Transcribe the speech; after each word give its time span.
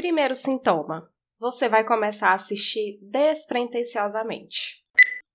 Primeiro 0.00 0.34
sintoma: 0.34 1.12
você 1.38 1.68
vai 1.68 1.84
começar 1.84 2.30
a 2.30 2.34
assistir 2.34 2.98
despretensiosamente. 3.02 4.82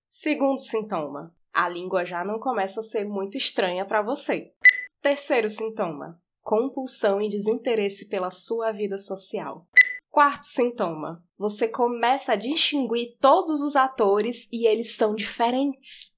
Segundo 0.08 0.58
sintoma: 0.58 1.32
a 1.52 1.68
língua 1.68 2.04
já 2.04 2.24
não 2.24 2.40
começa 2.40 2.80
a 2.80 2.82
ser 2.82 3.04
muito 3.04 3.36
estranha 3.38 3.86
para 3.86 4.02
você. 4.02 4.52
Terceiro 5.00 5.48
sintoma: 5.48 6.20
compulsão 6.42 7.22
e 7.22 7.28
desinteresse 7.28 8.08
pela 8.08 8.32
sua 8.32 8.72
vida 8.72 8.98
social. 8.98 9.68
Quarto 10.10 10.46
sintoma: 10.46 11.24
você 11.38 11.68
começa 11.68 12.32
a 12.32 12.36
distinguir 12.36 13.16
todos 13.20 13.60
os 13.60 13.76
atores 13.76 14.48
e 14.52 14.66
eles 14.66 14.96
são 14.96 15.14
diferentes. 15.14 16.16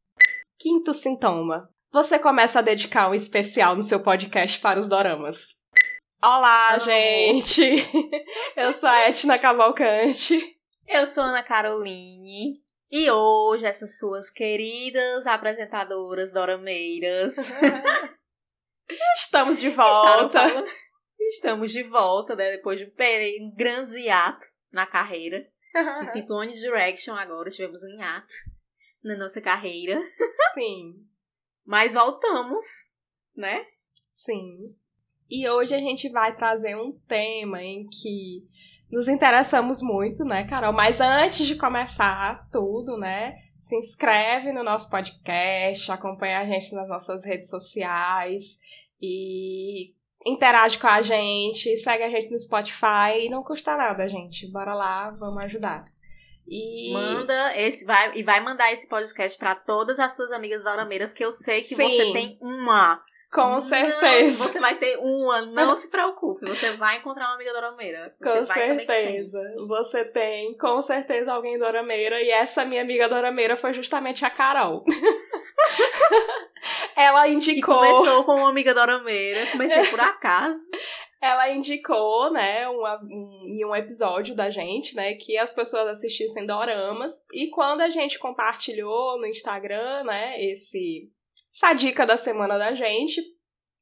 Quinto 0.58 0.94
sintoma: 0.94 1.68
você 1.92 2.18
começa 2.18 2.60
a 2.60 2.62
dedicar 2.62 3.10
um 3.10 3.14
especial 3.14 3.76
no 3.76 3.82
seu 3.82 4.02
podcast 4.02 4.58
para 4.58 4.80
os 4.80 4.88
doramas. 4.88 5.57
Olá, 6.20 6.76
gente! 6.80 7.62
Eu 8.56 8.72
sou 8.72 8.88
a 8.88 9.08
Etna 9.08 9.38
Cavalcante. 9.38 10.58
Eu 10.88 11.06
sou 11.06 11.22
a 11.22 11.28
Ana 11.28 11.44
Caroline. 11.44 12.60
E 12.90 13.08
hoje, 13.08 13.64
essas 13.64 13.98
suas 13.98 14.28
queridas 14.28 15.28
apresentadoras 15.28 16.32
dorameiras. 16.32 17.36
Estamos 19.14 19.60
de 19.60 19.70
volta. 19.70 20.40
Estamos 21.20 21.70
de 21.70 21.84
volta, 21.84 22.34
né? 22.34 22.50
Depois 22.50 22.80
de 22.80 22.92
um 23.40 23.54
grande 23.54 24.00
hiato 24.00 24.44
na 24.72 24.86
carreira. 24.86 25.46
Me 26.00 26.06
sinto 26.10 26.34
One 26.34 26.52
Direction 26.52 27.14
agora, 27.14 27.48
tivemos 27.48 27.84
um 27.84 27.90
hiato 27.90 28.34
na 29.04 29.16
nossa 29.16 29.40
carreira. 29.40 30.02
Sim. 30.54 30.94
Mas 31.64 31.94
voltamos, 31.94 32.64
né? 33.36 33.64
Sim. 34.08 34.74
E 35.30 35.48
hoje 35.48 35.74
a 35.74 35.78
gente 35.78 36.08
vai 36.08 36.34
trazer 36.34 36.76
um 36.76 36.92
tema 37.06 37.62
em 37.62 37.86
que 37.88 38.46
nos 38.90 39.08
interessamos 39.08 39.82
muito, 39.82 40.24
né, 40.24 40.44
Carol? 40.44 40.72
Mas 40.72 41.00
antes 41.00 41.46
de 41.46 41.56
começar 41.56 42.48
tudo, 42.50 42.96
né, 42.96 43.36
se 43.58 43.76
inscreve 43.76 44.52
no 44.52 44.64
nosso 44.64 44.88
podcast, 44.88 45.92
acompanha 45.92 46.40
a 46.40 46.46
gente 46.46 46.74
nas 46.74 46.88
nossas 46.88 47.24
redes 47.24 47.50
sociais 47.50 48.58
e 49.00 49.94
interage 50.26 50.78
com 50.78 50.86
a 50.86 51.02
gente, 51.02 51.76
segue 51.76 52.04
a 52.04 52.10
gente 52.10 52.30
no 52.30 52.40
Spotify 52.40 53.26
e 53.26 53.30
não 53.30 53.42
custa 53.42 53.76
nada, 53.76 54.08
gente. 54.08 54.50
Bora 54.50 54.74
lá, 54.74 55.10
vamos 55.10 55.44
ajudar. 55.44 55.84
E... 56.46 56.92
Manda 56.92 57.56
esse, 57.56 57.84
vai, 57.84 58.16
e 58.16 58.22
vai 58.22 58.40
mandar 58.40 58.72
esse 58.72 58.88
podcast 58.88 59.38
para 59.38 59.54
todas 59.54 59.98
as 59.98 60.14
suas 60.14 60.32
amigas 60.32 60.64
dorameiras, 60.64 61.12
que 61.12 61.24
eu 61.24 61.30
sei 61.30 61.60
que 61.60 61.76
Sim. 61.76 61.82
você 61.82 62.12
tem 62.12 62.38
uma. 62.40 63.02
Com 63.32 63.60
certeza. 63.60 64.38
Não, 64.38 64.48
você 64.48 64.58
vai 64.58 64.76
ter 64.76 64.96
uma, 64.98 65.42
não 65.42 65.76
se 65.76 65.90
preocupe. 65.90 66.48
Você 66.48 66.72
vai 66.72 66.96
encontrar 66.96 67.26
uma 67.26 67.34
amiga 67.34 67.52
dorameira. 67.52 68.14
Com 68.22 68.46
certeza. 68.46 69.40
Você 69.66 70.04
tem, 70.06 70.56
com 70.56 70.80
certeza, 70.80 71.32
alguém 71.32 71.58
dorameira. 71.58 72.22
E 72.22 72.30
essa 72.30 72.64
minha 72.64 72.80
amiga 72.80 73.08
dorameira 73.08 73.56
foi 73.56 73.74
justamente 73.74 74.24
a 74.24 74.30
Carol. 74.30 74.82
Ela 76.96 77.28
indicou. 77.28 77.80
Que 77.80 77.92
começou 77.92 78.24
com 78.24 78.36
uma 78.36 78.48
amiga 78.48 78.74
dorameira. 78.74 79.46
Comecei 79.52 79.84
por 79.86 80.00
acaso. 80.00 80.58
Ela 81.20 81.50
indicou, 81.50 82.30
né, 82.30 82.68
um, 82.68 82.80
um, 83.02 83.68
um 83.70 83.76
episódio 83.76 84.36
da 84.36 84.50
gente, 84.50 84.94
né, 84.94 85.14
que 85.14 85.36
as 85.36 85.52
pessoas 85.52 85.88
assistissem 85.88 86.46
doramas. 86.46 87.12
E 87.32 87.50
quando 87.50 87.80
a 87.80 87.88
gente 87.88 88.20
compartilhou 88.20 89.18
no 89.18 89.26
Instagram, 89.26 90.04
né, 90.04 90.40
esse 90.40 91.10
essa 91.58 91.72
dica 91.72 92.06
da 92.06 92.16
semana 92.16 92.56
da 92.56 92.72
gente. 92.74 93.20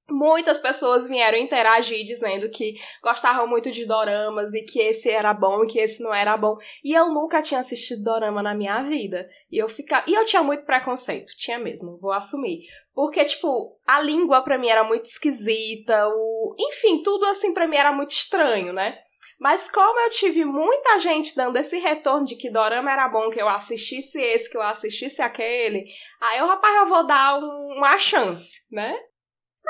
Muitas 0.09 0.61
pessoas 0.61 1.09
vieram 1.09 1.37
interagir 1.37 2.07
dizendo 2.07 2.49
que 2.49 2.75
gostavam 3.03 3.49
muito 3.49 3.73
de 3.73 3.85
doramas 3.85 4.55
e 4.55 4.63
que 4.63 4.79
esse 4.79 5.11
era 5.11 5.35
bom 5.35 5.65
e 5.65 5.67
que 5.67 5.81
esse 5.81 6.01
não 6.01 6.15
era 6.15 6.37
bom. 6.37 6.57
E 6.85 6.93
eu 6.93 7.11
nunca 7.11 7.43
tinha 7.43 7.59
assistido 7.59 8.05
dorama 8.05 8.41
na 8.41 8.55
minha 8.55 8.83
vida. 8.83 9.27
E 9.51 9.59
eu 9.59 9.69
ficava, 9.69 10.09
e 10.09 10.15
eu 10.15 10.25
tinha 10.25 10.45
muito 10.45 10.65
preconceito, 10.65 11.33
tinha 11.37 11.59
mesmo, 11.59 11.99
vou 12.01 12.12
assumir. 12.12 12.61
Porque 12.95 13.25
tipo, 13.25 13.77
a 13.84 14.00
língua 14.00 14.43
para 14.43 14.56
mim 14.56 14.69
era 14.69 14.84
muito 14.84 15.06
esquisita, 15.06 16.06
o, 16.09 16.55
enfim, 16.59 17.03
tudo 17.03 17.27
assim 17.27 17.53
para 17.53 17.67
mim 17.67 17.77
era 17.77 17.93
muito 17.93 18.12
estranho, 18.12 18.73
né? 18.73 18.97
Mas 19.39 19.71
como 19.71 20.00
eu 20.00 20.11
tive 20.11 20.45
muita 20.45 20.99
gente 20.99 21.34
dando 21.34 21.56
esse 21.56 21.79
retorno 21.79 22.25
de 22.25 22.37
que 22.37 22.50
Dorama 22.50 22.91
era 22.91 23.09
bom, 23.09 23.29
que 23.29 23.41
eu 23.41 23.49
assistisse 23.49 24.19
esse, 24.19 24.49
que 24.49 24.56
eu 24.56 24.62
assistisse 24.62 25.21
aquele, 25.21 25.84
aí 26.21 26.38
eu, 26.38 26.47
rapaz, 26.47 26.77
eu 26.77 26.88
vou 26.88 27.06
dar 27.06 27.38
um, 27.38 27.77
uma 27.77 27.99
chance, 27.99 28.66
né? 28.71 28.99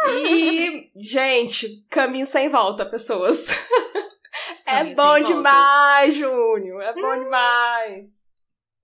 E, 0.09 0.91
gente, 0.97 1.87
caminho 1.91 2.27
sem 2.27 2.49
volta, 2.49 2.85
pessoas. 2.85 3.47
é 4.67 4.95
bom 4.95 5.21
demais, 5.21 6.15
Júnior. 6.15 6.83
É 6.83 6.93
bom 6.93 7.19
demais. 7.19 8.27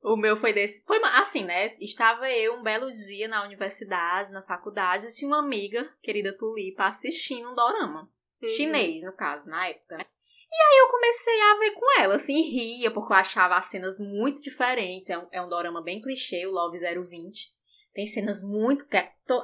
O 0.03 0.17
meu 0.17 0.37
foi 0.37 0.53
desse. 0.53 0.85
Foi 0.85 1.01
assim, 1.05 1.45
né? 1.45 1.77
Estava 1.79 2.29
eu 2.29 2.55
um 2.55 2.63
belo 2.63 2.91
dia 2.91 3.29
na 3.29 3.45
universidade, 3.45 4.33
na 4.33 4.43
faculdade, 4.43 5.07
e 5.07 5.15
tinha 5.15 5.29
uma 5.29 5.39
amiga, 5.39 5.89
querida 6.03 6.37
Tulipa, 6.37 6.87
assistindo 6.87 7.51
um 7.51 7.55
dorama. 7.55 8.11
Uhum. 8.43 8.49
Chinês, 8.49 9.05
no 9.05 9.13
caso, 9.13 9.49
na 9.49 9.69
época, 9.69 9.99
né? 9.99 10.05
E 10.53 10.55
aí 10.55 10.79
eu 10.81 10.89
comecei 10.89 11.41
a 11.41 11.59
ver 11.59 11.71
com 11.71 12.01
ela, 12.01 12.15
assim, 12.17 12.43
ria, 12.43 12.91
porque 12.91 13.11
eu 13.11 13.17
achava 13.17 13.57
as 13.57 13.67
cenas 13.67 13.99
muito 13.99 14.43
diferentes. 14.43 15.09
É 15.09 15.17
um, 15.17 15.27
é 15.33 15.41
um 15.41 15.49
dorama 15.49 15.83
bem 15.83 15.99
clichê, 15.99 16.47
o 16.47 16.51
Love 16.51 16.79
020. 16.79 17.51
Tem 17.95 18.07
cenas 18.07 18.43
muito. 18.43 18.87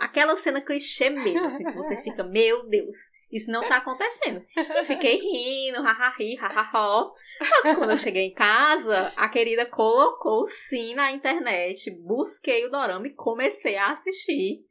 Aquela 0.01 0.37
cena 0.37 0.61
clichê 0.61 1.09
mesmo, 1.09 1.47
assim, 1.47 1.65
que 1.65 1.75
você 1.75 1.97
fica, 2.03 2.23
meu 2.29 2.69
Deus, 2.69 2.97
isso 3.33 3.51
não 3.51 3.67
tá 3.67 3.79
acontecendo. 3.79 4.45
Eu 4.55 4.85
fiquei 4.85 5.17
rindo, 5.17 5.83
hahahi, 5.83 6.35
hahaha. 6.37 7.11
Só 7.43 7.63
que 7.63 7.75
quando 7.75 7.91
eu 7.91 7.99
cheguei 7.99 8.25
em 8.25 8.35
casa, 8.35 9.11
a 9.17 9.31
querida 9.31 9.65
colocou 9.65 10.47
sim 10.47 10.95
na 10.95 11.11
internet, 11.11 11.91
busquei 11.91 12.67
o 12.67 12.71
dorama 12.71 13.07
e 13.07 13.15
comecei 13.15 13.77
a 13.77 13.93
assistir. 13.93 14.63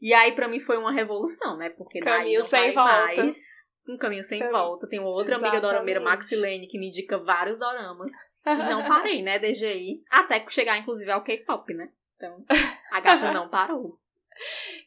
E 0.00 0.12
aí, 0.12 0.32
para 0.32 0.48
mim, 0.48 0.60
foi 0.60 0.76
uma 0.78 0.92
revolução, 0.92 1.56
né? 1.56 1.70
Porque 1.70 2.00
Caminho 2.00 2.24
daí 2.24 2.34
não 2.34 2.42
sem 2.42 2.72
volta. 2.72 3.14
mais 3.22 3.65
um 3.88 3.96
caminho 3.96 4.22
sem 4.22 4.40
volta. 4.50 4.86
Tenho 4.86 5.04
outra 5.04 5.32
Exatamente. 5.32 5.56
amiga 5.56 5.60
dorameira, 5.66 6.00
Maxilene, 6.00 6.66
que 6.66 6.78
me 6.78 6.88
indica 6.88 7.18
vários 7.18 7.58
doramas. 7.58 8.12
E 8.44 8.56
não 8.70 8.82
parei, 8.88 9.22
né, 9.22 9.38
desde 9.38 9.66
aí. 9.66 10.02
Até 10.10 10.44
chegar, 10.48 10.78
inclusive, 10.78 11.10
ao 11.10 11.22
K-pop, 11.22 11.72
né? 11.74 11.90
Então, 12.16 12.44
a 12.92 13.00
gata 13.00 13.32
não 13.32 13.48
parou. 13.48 13.98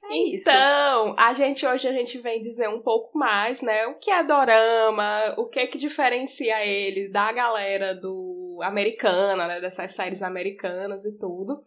É 0.03 0.15
então, 0.15 1.07
isso. 1.07 1.15
a 1.17 1.33
gente 1.33 1.65
hoje 1.65 1.87
a 1.87 1.91
gente 1.91 2.19
vem 2.19 2.39
dizer 2.39 2.69
um 2.69 2.81
pouco 2.81 3.17
mais, 3.17 3.61
né? 3.61 3.87
O 3.87 3.95
que 3.95 4.11
é 4.11 4.23
dorama, 4.23 5.33
o 5.37 5.47
que 5.47 5.59
é 5.59 5.67
que 5.67 5.77
diferencia 5.77 6.65
ele 6.65 7.09
da 7.09 7.31
galera 7.31 7.95
do 7.95 8.59
americana, 8.63 9.47
né? 9.47 9.59
Dessas 9.59 9.93
séries 9.93 10.21
americanas 10.21 11.05
e 11.05 11.17
tudo. 11.17 11.63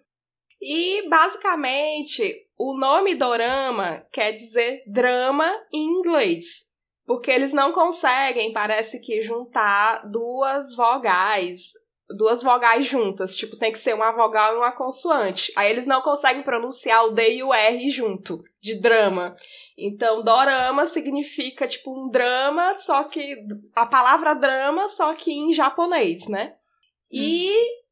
E 0.60 1.08
basicamente, 1.08 2.32
o 2.56 2.78
nome 2.78 3.16
dorama 3.16 4.06
quer 4.12 4.32
dizer 4.32 4.84
drama 4.86 5.50
em 5.72 5.84
inglês. 5.84 6.70
Porque 7.12 7.30
eles 7.30 7.52
não 7.52 7.72
conseguem, 7.72 8.54
parece 8.54 8.98
que, 8.98 9.20
juntar 9.20 10.08
duas 10.08 10.74
vogais. 10.74 11.72
Duas 12.08 12.42
vogais 12.42 12.86
juntas. 12.86 13.36
Tipo, 13.36 13.58
tem 13.58 13.70
que 13.70 13.76
ser 13.76 13.94
uma 13.94 14.12
vogal 14.12 14.54
e 14.54 14.56
uma 14.56 14.72
consoante. 14.72 15.52
Aí 15.54 15.70
eles 15.70 15.84
não 15.84 16.00
conseguem 16.00 16.42
pronunciar 16.42 17.04
o 17.04 17.10
D 17.10 17.34
e 17.34 17.42
o 17.42 17.52
R 17.52 17.90
junto, 17.90 18.42
de 18.62 18.80
drama. 18.80 19.36
Então, 19.76 20.22
dorama 20.22 20.86
significa, 20.86 21.68
tipo, 21.68 21.92
um 21.92 22.08
drama, 22.08 22.78
só 22.78 23.04
que. 23.04 23.36
A 23.74 23.84
palavra 23.84 24.32
drama, 24.32 24.88
só 24.88 25.12
que 25.12 25.32
em 25.32 25.52
japonês, 25.52 26.26
né? 26.28 26.54
E. 27.10 27.50
Hum. 27.50 27.82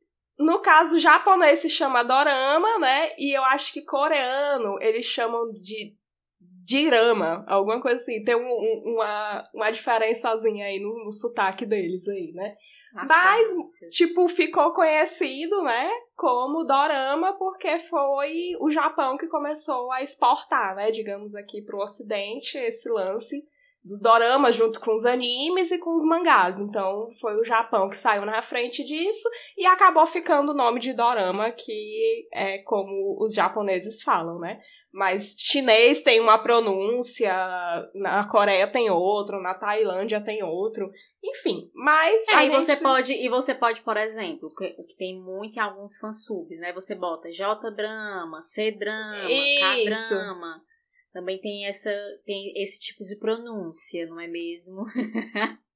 No 0.46 0.60
caso, 0.60 0.98
japonês 0.98 1.58
se 1.58 1.68
chama 1.68 2.02
dorama, 2.02 2.78
né? 2.78 3.12
E 3.18 3.36
eu 3.36 3.44
acho 3.44 3.70
que 3.74 3.82
coreano 3.82 4.78
eles 4.80 5.04
chamam 5.04 5.52
de 5.52 5.94
dirama, 6.70 7.44
alguma 7.48 7.80
coisa 7.80 7.96
assim. 7.96 8.22
Tem 8.22 8.36
um, 8.36 8.46
um, 8.46 8.94
uma, 8.94 9.42
uma 9.52 9.70
diferençazinha 9.70 10.66
aí 10.66 10.78
no, 10.78 11.04
no 11.04 11.10
sotaque 11.10 11.66
deles 11.66 12.06
aí, 12.06 12.30
né? 12.32 12.54
As 12.94 13.08
Mas, 13.08 13.48
tipo, 13.92 14.28
ficou 14.28 14.72
conhecido, 14.72 15.62
né, 15.62 15.90
como 16.16 16.64
dorama, 16.64 17.32
porque 17.38 17.78
foi 17.78 18.56
o 18.58 18.68
Japão 18.68 19.16
que 19.16 19.28
começou 19.28 19.92
a 19.92 20.02
exportar, 20.02 20.74
né, 20.74 20.90
digamos 20.90 21.36
aqui 21.36 21.62
pro 21.62 21.78
ocidente, 21.78 22.58
esse 22.58 22.88
lance 22.88 23.46
dos 23.84 24.02
doramas 24.02 24.56
junto 24.56 24.80
com 24.80 24.92
os 24.92 25.06
animes 25.06 25.70
e 25.70 25.78
com 25.78 25.94
os 25.94 26.04
mangás. 26.04 26.58
Então, 26.58 27.08
foi 27.20 27.36
o 27.36 27.44
Japão 27.44 27.88
que 27.88 27.96
saiu 27.96 28.26
na 28.26 28.42
frente 28.42 28.84
disso 28.84 29.28
e 29.56 29.64
acabou 29.66 30.04
ficando 30.04 30.50
o 30.50 30.56
nome 30.56 30.80
de 30.80 30.92
dorama, 30.92 31.52
que 31.52 32.28
é 32.32 32.58
como 32.58 33.16
os 33.24 33.32
japoneses 33.32 34.02
falam, 34.02 34.38
né? 34.40 34.60
Mas 34.92 35.36
chinês 35.38 36.00
tem 36.00 36.18
uma 36.18 36.42
pronúncia, 36.42 37.32
na 37.94 38.28
Coreia 38.28 38.66
tem 38.66 38.90
outro, 38.90 39.40
na 39.40 39.54
Tailândia 39.54 40.20
tem 40.20 40.42
outro. 40.42 40.90
Enfim, 41.22 41.70
mas. 41.72 42.26
É, 42.28 42.38
gente... 42.38 42.50
você 42.50 42.76
pode, 42.76 43.12
e 43.12 43.28
você 43.28 43.54
pode, 43.54 43.82
por 43.82 43.96
exemplo, 43.96 44.48
o 44.48 44.54
que, 44.54 44.70
que 44.84 44.96
tem 44.96 45.16
muito 45.16 45.56
em 45.56 45.60
alguns 45.60 45.96
fansubs, 45.96 46.58
né? 46.58 46.72
Você 46.72 46.96
bota 46.96 47.30
J-drama, 47.30 48.42
C-drama, 48.42 49.28
K-drama. 49.28 50.62
Também 51.12 51.40
tem 51.40 51.66
essa 51.66 51.90
tem 52.24 52.52
esse 52.56 52.80
tipo 52.80 53.04
de 53.04 53.16
pronúncia, 53.16 54.06
não 54.06 54.18
é 54.18 54.26
mesmo? 54.26 54.84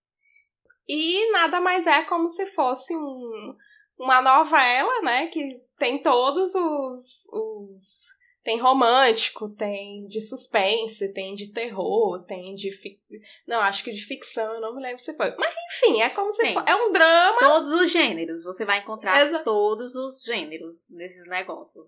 E 0.89 1.31
nada 1.33 1.61
mais 1.61 1.87
é 1.87 2.03
como 2.05 2.29
se 2.29 2.47
fosse 2.47 2.95
um, 2.95 3.57
uma 3.99 4.21
novela, 4.21 5.01
né? 5.03 5.29
Que 5.29 5.61
tem 5.79 6.03
todos 6.03 6.55
os, 6.55 7.27
os 7.33 8.14
tem 8.45 8.61
romântico, 8.61 9.49
tem 9.49 10.07
de 10.07 10.21
suspense, 10.21 11.13
tem 11.15 11.35
de 11.35 11.51
terror, 11.51 12.23
tem 12.27 12.45
de. 12.55 12.71
Fic... 12.73 13.01
Não, 13.49 13.59
acho 13.61 13.83
que 13.83 13.91
de 13.91 14.05
ficção, 14.05 14.55
eu 14.55 14.61
não 14.61 14.77
me 14.77 14.83
lembro 14.83 14.99
se 14.99 15.17
foi. 15.17 15.35
Mas 15.37 15.55
enfim, 15.73 16.03
é 16.03 16.11
como 16.11 16.31
se 16.31 16.53
fosse. 16.53 16.71
É 16.71 16.77
um 16.77 16.93
drama. 16.93 17.39
Todos 17.41 17.73
os 17.73 17.91
gêneros, 17.91 18.45
você 18.45 18.67
vai 18.67 18.81
encontrar 18.81 19.25
Exa... 19.25 19.39
todos 19.39 19.95
os 19.95 20.23
gêneros 20.23 20.91
desses 20.91 21.27
negócios. 21.27 21.87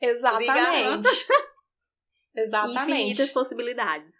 Exatamente. 0.00 1.08
Exatamente. 2.34 2.92
Infinitas 2.92 3.30
possibilidades. 3.30 4.14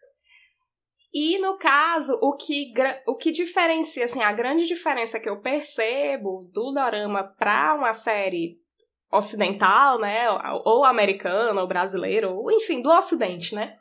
E 1.12 1.38
no 1.38 1.56
caso, 1.56 2.18
o 2.20 2.36
que, 2.36 2.74
o 3.06 3.16
que 3.16 3.32
diferencia, 3.32 4.04
assim, 4.04 4.22
a 4.22 4.30
grande 4.30 4.66
diferença 4.66 5.18
que 5.18 5.28
eu 5.28 5.40
percebo 5.40 6.50
do 6.52 6.70
dorama 6.70 7.24
para 7.24 7.74
uma 7.74 7.94
série 7.94 8.60
ocidental, 9.10 9.98
né, 9.98 10.26
ou 10.64 10.84
americana, 10.84 11.60
ou 11.60 11.66
brasileira, 11.66 12.28
ou 12.28 12.50
enfim, 12.52 12.82
do 12.82 12.90
ocidente, 12.90 13.54
né, 13.54 13.76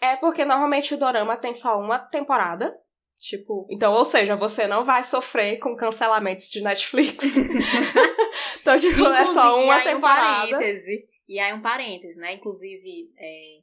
é 0.00 0.16
porque 0.16 0.44
normalmente 0.44 0.94
o 0.94 0.98
dorama 0.98 1.36
tem 1.36 1.54
só 1.54 1.78
uma 1.78 1.98
temporada, 1.98 2.74
tipo, 3.18 3.66
então, 3.70 3.92
ou 3.92 4.04
seja, 4.04 4.36
você 4.36 4.66
não 4.66 4.84
vai 4.84 5.04
sofrer 5.04 5.58
com 5.58 5.76
cancelamentos 5.76 6.50
de 6.50 6.62
Netflix. 6.62 7.24
então, 8.60 8.78
tipo, 8.78 9.00
Inclusive, 9.00 9.22
é 9.22 9.26
só 9.26 9.62
uma 9.62 9.80
temporada. 9.82 10.58
Um 10.58 11.10
e 11.28 11.38
aí 11.38 11.52
um 11.52 11.62
parêntese, 11.62 12.18
né, 12.18 12.34
inclusive, 12.34 13.12
é, 13.18 13.58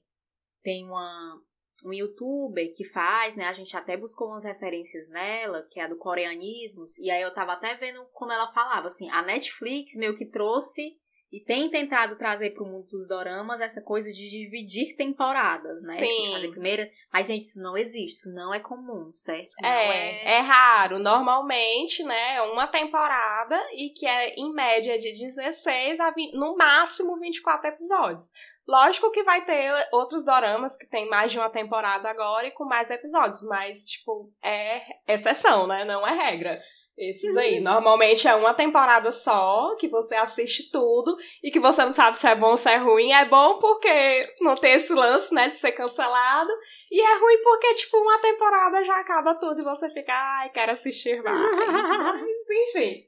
tem 0.63 0.85
uma 0.85 1.41
um 1.85 1.93
youtuber 1.93 2.73
que 2.75 2.83
faz, 2.83 3.35
né? 3.35 3.45
A 3.45 3.53
gente 3.53 3.75
até 3.77 3.95
buscou 3.95 4.29
umas 4.29 4.43
referências 4.43 5.09
nela, 5.09 5.67
que 5.69 5.79
é 5.79 5.83
a 5.83 5.87
do 5.87 5.97
coreanismos, 5.97 6.97
e 6.97 7.09
aí 7.11 7.21
eu 7.21 7.33
tava 7.33 7.53
até 7.53 7.75
vendo 7.75 8.05
como 8.13 8.31
ela 8.31 8.51
falava, 8.51 8.87
assim, 8.87 9.09
a 9.09 9.21
Netflix 9.21 9.95
meio 9.95 10.15
que 10.15 10.25
trouxe 10.25 10.97
e 11.31 11.41
tem 11.41 11.69
tentado 11.69 12.15
trazer 12.17 12.51
para 12.51 12.63
o 12.63 12.67
mundo 12.67 12.87
dos 12.87 13.05
doramas 13.05 13.59
essa 13.59 13.81
coisa 13.81 14.13
de 14.13 14.29
dividir 14.29 14.95
temporadas, 14.95 15.83
né? 15.83 15.97
Sim. 15.99 16.31
Fazer 16.31 16.51
primeira. 16.51 16.89
Mas, 17.11 17.27
gente, 17.27 17.43
isso 17.43 17.61
não 17.61 17.77
existe, 17.77 18.19
isso 18.19 18.33
não 18.33 18.53
é 18.53 18.59
comum, 18.61 19.11
certo? 19.13 19.53
É, 19.61 19.67
é, 19.67 20.37
é 20.37 20.39
raro. 20.39 20.99
Normalmente, 20.99 22.01
né, 22.03 22.35
é 22.35 22.41
uma 22.43 22.65
temporada 22.67 23.61
e 23.73 23.89
que 23.89 24.07
é 24.07 24.35
em 24.35 24.53
média 24.53 24.97
de 24.97 25.11
16 25.11 25.99
a 25.99 26.11
20, 26.11 26.33
no 26.33 26.55
máximo 26.55 27.19
24 27.19 27.71
episódios. 27.71 28.31
Lógico 28.67 29.11
que 29.11 29.23
vai 29.23 29.45
ter 29.45 29.71
outros 29.93 30.25
doramas 30.25 30.75
que 30.75 30.85
tem 30.85 31.07
mais 31.09 31.31
de 31.31 31.39
uma 31.39 31.49
temporada 31.49 32.09
agora 32.09 32.47
e 32.47 32.51
com 32.51 32.65
mais 32.65 32.91
episódios, 32.91 33.41
mas, 33.43 33.85
tipo, 33.85 34.29
é 34.43 34.81
exceção, 35.07 35.65
né? 35.65 35.85
Não 35.85 36.05
é 36.05 36.11
regra. 36.11 36.59
Esses 36.97 37.37
aí. 37.37 37.57
Uhum. 37.57 37.63
Normalmente 37.63 38.27
é 38.27 38.33
uma 38.33 38.55
temporada 38.55 39.11
só, 39.11 39.75
que 39.75 39.87
você 39.87 40.15
assiste 40.15 40.71
tudo 40.71 41.15
e 41.43 41.51
que 41.51 41.59
você 41.59 41.85
não 41.85 41.93
sabe 41.93 42.17
se 42.17 42.27
é 42.27 42.35
bom 42.35 42.51
ou 42.51 42.57
se 42.57 42.67
é 42.67 42.77
ruim. 42.77 43.11
É 43.13 43.23
bom 43.23 43.59
porque 43.59 44.33
não 44.41 44.55
tem 44.55 44.73
esse 44.73 44.91
lance, 44.93 45.31
né, 45.31 45.47
de 45.49 45.57
ser 45.57 45.73
cancelado. 45.73 46.51
E 46.91 46.99
é 46.99 47.19
ruim 47.19 47.37
porque, 47.43 47.73
tipo, 47.75 47.97
uma 47.97 48.19
temporada 48.19 48.83
já 48.83 48.99
acaba 48.99 49.35
tudo 49.35 49.61
e 49.61 49.63
você 49.63 49.89
fica, 49.91 50.11
ai, 50.11 50.49
quero 50.49 50.71
assistir 50.71 51.21
mais. 51.21 51.37
Mas, 52.19 52.49
enfim. 52.49 53.05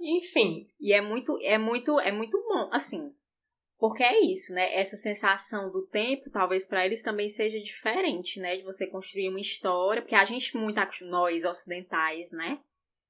Enfim. 0.00 0.60
E 0.78 0.92
é 0.92 1.00
muito, 1.00 1.38
é 1.42 1.56
muito, 1.56 1.98
é 2.00 2.12
muito 2.12 2.38
bom, 2.46 2.68
assim, 2.70 3.10
porque 3.78 4.02
é 4.02 4.20
isso, 4.20 4.52
né? 4.52 4.74
Essa 4.74 4.96
sensação 4.96 5.70
do 5.70 5.86
tempo, 5.86 6.30
talvez 6.30 6.66
para 6.66 6.84
eles 6.84 7.00
também 7.00 7.28
seja 7.28 7.60
diferente, 7.60 8.40
né? 8.40 8.56
De 8.56 8.64
você 8.64 8.86
construir 8.86 9.28
uma 9.28 9.40
história, 9.40 10.02
porque 10.02 10.16
a 10.16 10.24
gente 10.24 10.56
muito 10.56 10.80
nós 11.02 11.44
ocidentais, 11.44 12.32
né? 12.32 12.58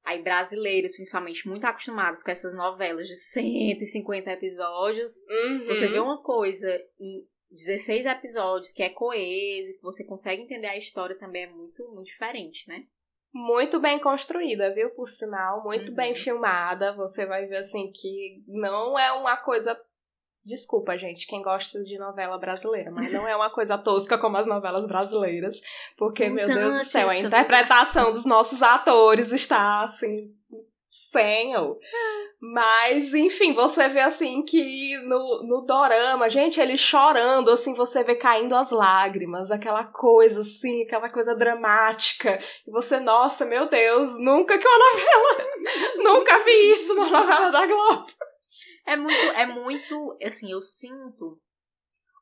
Aí 0.04 0.22
brasileiros, 0.22 0.94
principalmente, 0.94 1.48
muito 1.48 1.64
acostumados 1.64 2.22
com 2.22 2.30
essas 2.30 2.54
novelas 2.54 3.08
de 3.08 3.14
150 3.14 4.30
episódios. 4.30 5.22
Uhum. 5.28 5.66
Você 5.66 5.88
vê 5.88 5.98
uma 5.98 6.22
coisa 6.22 6.82
em 7.00 7.26
16 7.50 8.04
episódios 8.06 8.72
que 8.72 8.82
é 8.82 8.90
coeso, 8.90 9.74
que 9.74 9.82
você 9.82 10.04
consegue 10.04 10.42
entender 10.42 10.66
a 10.66 10.76
história 10.76 11.18
também 11.18 11.44
é 11.44 11.50
muito, 11.50 11.86
muito 11.88 12.06
diferente, 12.06 12.68
né? 12.68 12.86
Muito 13.32 13.78
bem 13.78 13.98
construída, 13.98 14.72
viu? 14.72 14.90
Por 14.90 15.08
sinal, 15.08 15.62
muito 15.62 15.90
uhum. 15.90 15.96
bem 15.96 16.14
filmada. 16.14 16.94
Você 16.94 17.24
vai 17.26 17.46
ver 17.46 17.60
assim 17.60 17.90
que 17.92 18.42
não 18.46 18.98
é 18.98 19.12
uma 19.12 19.36
coisa 19.36 19.78
Desculpa, 20.44 20.96
gente, 20.96 21.26
quem 21.26 21.42
gosta 21.42 21.82
de 21.82 21.98
novela 21.98 22.38
brasileira, 22.38 22.90
mas 22.90 23.12
não 23.12 23.28
é 23.28 23.36
uma 23.36 23.50
coisa 23.50 23.76
tosca 23.76 24.16
como 24.16 24.36
as 24.36 24.46
novelas 24.46 24.86
brasileiras, 24.86 25.60
porque, 25.96 26.24
então, 26.24 26.36
meu 26.36 26.46
Deus 26.46 26.78
do 26.78 26.84
céu, 26.84 27.10
a 27.10 27.16
interpretação 27.16 28.12
dos 28.12 28.24
nossos 28.24 28.62
atores 28.62 29.30
está, 29.30 29.84
assim, 29.84 30.32
senhor. 30.88 31.78
Mas, 32.40 33.12
enfim, 33.14 33.52
você 33.52 33.88
vê 33.88 34.00
assim 34.00 34.42
que 34.42 34.96
no, 34.98 35.42
no 35.42 35.66
dorama, 35.66 36.28
gente, 36.28 36.60
ele 36.60 36.76
chorando, 36.76 37.50
assim, 37.50 37.74
você 37.74 38.04
vê 38.04 38.14
caindo 38.14 38.54
as 38.54 38.70
lágrimas, 38.70 39.50
aquela 39.50 39.84
coisa 39.84 40.42
assim, 40.42 40.82
aquela 40.82 41.10
coisa 41.10 41.34
dramática. 41.34 42.38
E 42.66 42.70
você, 42.70 43.00
nossa, 43.00 43.44
meu 43.44 43.68
Deus, 43.68 44.18
nunca 44.20 44.56
que 44.56 44.66
uma 44.66 44.78
novela. 44.78 45.50
nunca 45.98 46.38
vi 46.44 46.72
isso 46.72 46.94
numa 46.94 47.10
novela 47.10 47.50
da 47.50 47.66
Globo. 47.66 48.06
É 48.88 48.96
muito, 48.96 49.18
é 49.36 49.44
muito, 49.44 50.16
assim, 50.22 50.50
eu 50.50 50.62
sinto. 50.62 51.38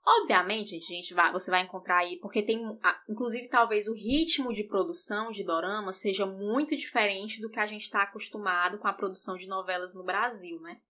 Obviamente, 0.05 0.71
gente, 0.71 0.87
gente 0.87 1.15
vai, 1.15 1.31
você 1.31 1.49
vai 1.49 1.63
encontrar 1.63 1.99
aí, 1.99 2.19
porque 2.19 2.43
tem, 2.43 2.61
inclusive, 3.09 3.49
talvez 3.49 3.87
o 3.87 3.95
ritmo 3.95 4.53
de 4.53 4.65
produção 4.65 5.31
de 5.31 5.45
dorama 5.45 5.93
seja 5.93 6.27
muito 6.27 6.75
diferente 6.75 7.41
do 7.41 7.49
que 7.49 7.61
a 7.61 7.67
gente 7.67 7.83
está 7.83 8.03
acostumado 8.03 8.79
com 8.79 8.89
a 8.89 8.93
produção 8.93 9.37
de 9.37 9.47
novelas 9.47 9.95
no 9.95 10.03
Brasil, 10.03 10.61
né? 10.61 10.81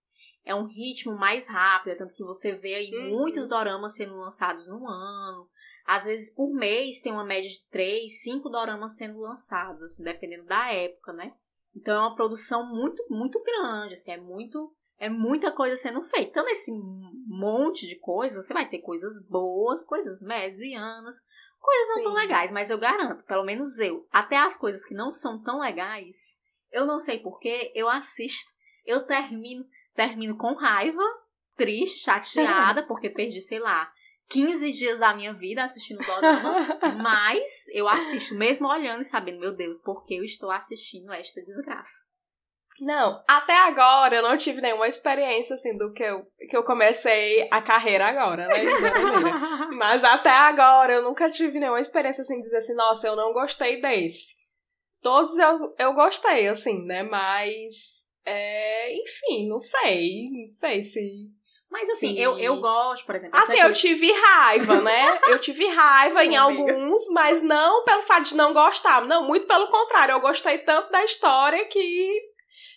É 0.46 0.54
um 0.54 0.66
ritmo 0.66 1.14
mais 1.14 1.46
rápido, 1.46 1.92
é 1.92 1.94
tanto 1.94 2.14
que 2.14 2.24
você 2.24 2.54
vê 2.54 2.74
aí 2.74 2.90
uhum. 2.94 3.18
muitos 3.18 3.46
doramas 3.46 3.96
sendo 3.96 4.16
lançados 4.16 4.66
no 4.66 4.88
ano. 4.88 5.46
Às 5.84 6.04
vezes, 6.04 6.34
por 6.34 6.54
mês, 6.54 7.02
tem 7.02 7.12
uma 7.12 7.24
média 7.24 7.50
de 7.50 7.66
três, 7.68 8.22
cinco 8.22 8.48
doramas 8.48 8.96
sendo 8.96 9.18
lançados, 9.18 9.82
assim, 9.82 10.02
dependendo 10.02 10.44
da 10.44 10.72
época, 10.72 11.12
né? 11.12 11.34
Então, 11.74 11.94
é 11.94 11.98
uma 11.98 12.14
produção 12.14 12.66
muito, 12.66 13.04
muito 13.10 13.42
grande, 13.42 13.94
assim, 13.94 14.12
é 14.12 14.16
muito 14.16 14.75
é 14.98 15.08
muita 15.08 15.50
coisa 15.50 15.76
sendo 15.76 16.02
feita. 16.02 16.30
Então, 16.30 16.44
nesse 16.44 16.72
monte 17.26 17.86
de 17.86 17.96
coisa, 17.96 18.40
você 18.40 18.52
vai 18.52 18.68
ter 18.68 18.78
coisas 18.78 19.26
boas, 19.28 19.84
coisas 19.84 20.22
medianas, 20.22 21.16
coisas 21.60 21.88
não 21.88 21.96
Sim. 21.96 22.02
tão 22.04 22.14
legais, 22.14 22.50
mas 22.50 22.70
eu 22.70 22.78
garanto, 22.78 23.24
pelo 23.24 23.44
menos 23.44 23.78
eu, 23.78 24.06
até 24.12 24.36
as 24.36 24.56
coisas 24.56 24.84
que 24.84 24.94
não 24.94 25.12
são 25.12 25.42
tão 25.42 25.60
legais, 25.60 26.38
eu 26.70 26.86
não 26.86 27.00
sei 27.00 27.18
porquê, 27.18 27.72
eu 27.74 27.88
assisto, 27.88 28.52
eu 28.84 29.04
termino, 29.04 29.66
termino 29.94 30.36
com 30.36 30.54
raiva, 30.54 31.02
triste, 31.56 31.98
chateada, 31.98 32.82
porque 32.86 33.10
perdi, 33.10 33.40
sei 33.40 33.58
lá, 33.58 33.90
15 34.28 34.72
dias 34.72 35.00
da 35.00 35.14
minha 35.14 35.32
vida 35.32 35.64
assistindo 35.64 36.04
Dorama, 36.04 36.78
mas 37.02 37.66
eu 37.72 37.88
assisto, 37.88 38.34
mesmo 38.34 38.68
olhando 38.68 39.02
e 39.02 39.04
sabendo, 39.04 39.40
meu 39.40 39.52
Deus, 39.52 39.78
por 39.78 40.04
que 40.04 40.14
eu 40.16 40.24
estou 40.24 40.50
assistindo 40.50 41.12
esta 41.12 41.42
desgraça? 41.42 42.04
Não, 42.80 43.22
até 43.26 43.56
agora 43.56 44.16
eu 44.16 44.22
não 44.22 44.36
tive 44.36 44.60
nenhuma 44.60 44.86
experiência 44.86 45.54
assim 45.54 45.76
do 45.76 45.92
que 45.92 46.02
eu, 46.02 46.26
que 46.50 46.56
eu 46.56 46.62
comecei 46.62 47.48
a 47.50 47.62
carreira 47.62 48.06
agora, 48.06 48.46
né? 48.46 48.54
Mas 49.78 50.04
até 50.04 50.30
agora 50.30 50.94
eu 50.94 51.02
nunca 51.02 51.30
tive 51.30 51.58
nenhuma 51.58 51.80
experiência 51.80 52.22
assim 52.22 52.34
de 52.36 52.42
dizer 52.42 52.58
assim, 52.58 52.74
nossa, 52.74 53.06
eu 53.06 53.16
não 53.16 53.32
gostei 53.32 53.80
desse. 53.80 54.36
Todos 55.06 55.38
eu, 55.38 55.54
eu 55.78 55.94
gostei, 55.94 56.48
assim, 56.48 56.84
né? 56.84 57.02
Mas. 57.02 58.04
É, 58.24 58.92
enfim, 58.92 59.48
não 59.48 59.58
sei. 59.58 60.28
Não 60.32 60.48
sei 60.48 60.82
se. 60.82 61.00
Mas 61.70 61.88
assim, 61.90 62.18
eu, 62.18 62.38
eu 62.38 62.58
gosto, 62.60 63.06
por 63.06 63.14
exemplo. 63.14 63.38
Assim, 63.38 63.58
eu 63.58 63.72
tive 63.72 64.10
raiva, 64.10 64.80
né? 64.80 65.20
Eu 65.28 65.38
tive 65.38 65.66
raiva 65.66 66.24
em 66.24 66.36
alguns, 66.36 67.08
mas 67.10 67.42
não 67.42 67.84
pelo 67.84 68.02
fato 68.02 68.24
de 68.24 68.36
não 68.36 68.52
gostar. 68.52 69.04
Não, 69.04 69.26
muito 69.26 69.46
pelo 69.46 69.66
contrário. 69.68 70.12
Eu 70.12 70.20
gostei 70.20 70.58
tanto 70.58 70.90
da 70.90 71.04
história 71.04 71.66
que 71.66 72.10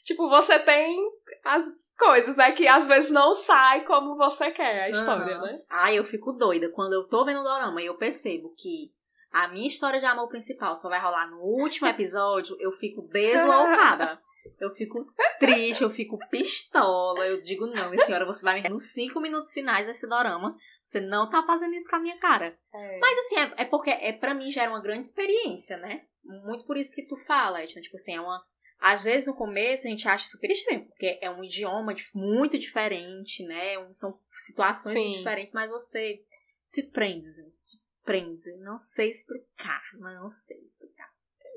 Tipo, 0.10 0.28
você 0.28 0.58
tem 0.58 1.08
as 1.46 1.94
coisas, 1.96 2.36
né? 2.36 2.52
Que 2.52 2.68
às 2.68 2.88
vezes 2.88 3.12
não 3.12 3.36
sai 3.36 3.86
como 3.86 4.18
você 4.18 4.50
quer 4.50 4.86
a 4.86 4.90
história, 4.90 5.38
uhum. 5.38 5.44
né? 5.44 5.62
Ai, 5.70 6.00
eu 6.00 6.04
fico 6.04 6.34
doida. 6.34 6.72
Quando 6.72 6.94
eu 6.94 7.08
tô 7.08 7.24
vendo 7.24 7.42
o 7.42 7.44
dorama 7.44 7.80
e 7.80 7.86
eu 7.86 7.94
percebo 7.94 8.52
que 8.58 8.92
a 9.32 9.48
minha 9.50 9.68
história 9.68 10.00
de 10.00 10.08
amor 10.08 10.28
principal 10.28 10.76
só 10.76 10.90
vai 10.90 11.00
rolar 11.00 11.30
no 11.30 11.38
último 11.42 11.86
episódio, 11.88 12.58
eu 12.60 12.72
fico 12.72 13.04
deslocada. 13.04 14.20
Eu 14.60 14.72
fico 14.74 15.06
triste, 15.40 15.84
eu 15.84 15.92
fico 15.92 16.18
pistola. 16.30 17.26
Eu 17.26 17.42
digo, 17.42 17.68
não, 17.68 17.92
minha 17.92 18.04
senhora, 18.06 18.26
você 18.26 18.42
vai 18.42 18.62
me 18.62 18.68
nos 18.68 18.92
cinco 18.92 19.20
minutos 19.20 19.54
finais 19.54 19.86
desse 19.86 20.08
dorama. 20.08 20.56
Você 20.84 21.00
não 21.00 21.30
tá 21.30 21.44
fazendo 21.44 21.76
isso 21.76 21.90
com 21.90 21.98
a 21.98 22.00
minha 22.00 22.18
cara. 22.18 22.58
É. 22.74 23.00
Mas 23.00 23.18
assim, 23.20 23.36
é, 23.38 23.54
é 23.58 23.66
porque 23.66 23.90
é, 23.90 24.12
pra 24.14 24.34
mim 24.34 24.52
já 24.52 24.64
era 24.64 24.72
uma 24.72 24.82
grande 24.82 25.06
experiência, 25.06 25.78
né? 25.78 26.04
Muito 26.24 26.66
por 26.66 26.78
isso 26.78 26.96
que 26.96 27.06
tu 27.06 27.16
fala, 27.26 27.62
Edna. 27.62 27.82
Tipo 27.82 27.96
assim, 27.96 28.16
é 28.16 28.22
uma 28.22 28.44
às 28.80 29.04
vezes 29.04 29.28
no 29.28 29.36
começo 29.36 29.88
a 29.88 29.90
gente 29.90 30.08
acha 30.08 30.28
super 30.28 30.50
estranho, 30.50 30.86
porque 30.86 31.20
é 31.22 31.30
um 31.30 31.44
idioma 31.44 31.94
muito 32.14 32.58
diferente, 32.58 33.44
né? 33.44 33.76
São 33.94 34.18
situações 34.38 34.94
Sim. 34.94 35.04
muito 35.04 35.18
diferentes, 35.18 35.54
mas 35.54 35.70
você 35.70 36.22
se 36.62 36.84
prende, 36.84 37.26
se 37.26 37.78
prende. 38.04 38.56
Não 38.60 38.78
sei 38.78 39.10
explicar, 39.10 39.82
não 40.00 40.30
sei 40.30 40.58
explicar. 40.64 41.10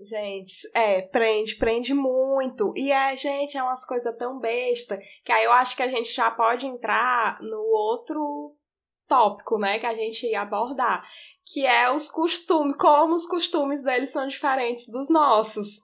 Gente, 0.05 0.69
é, 0.75 1.01
prende, 1.01 1.55
prende 1.57 1.95
muito. 1.95 2.73
E 2.77 2.91
é, 2.91 3.17
gente, 3.17 3.57
é 3.57 3.63
umas 3.63 3.85
coisas 3.85 4.17
tão 4.17 4.41
besta 4.41 4.99
que 5.25 5.31
aí 5.31 5.45
eu 5.45 5.53
acho 5.53 5.77
que 5.77 5.83
a 5.83 5.89
gente 5.89 6.13
já 6.13 6.31
pode 6.31 6.67
entrar 6.67 7.41
no 7.41 7.61
outro 7.61 8.57
tópico, 9.07 9.59
né, 9.59 9.79
que 9.79 9.87
a 9.87 9.95
gente 9.95 10.27
ia 10.27 10.41
abordar, 10.41 11.07
que 11.45 11.67
é 11.67 11.91
os 11.93 12.11
costumes, 12.11 12.77
como 12.79 13.15
os 13.15 13.27
costumes 13.27 13.83
deles 13.83 14.11
são 14.11 14.27
diferentes 14.27 14.89
dos 14.89 15.09
nossos. 15.11 15.83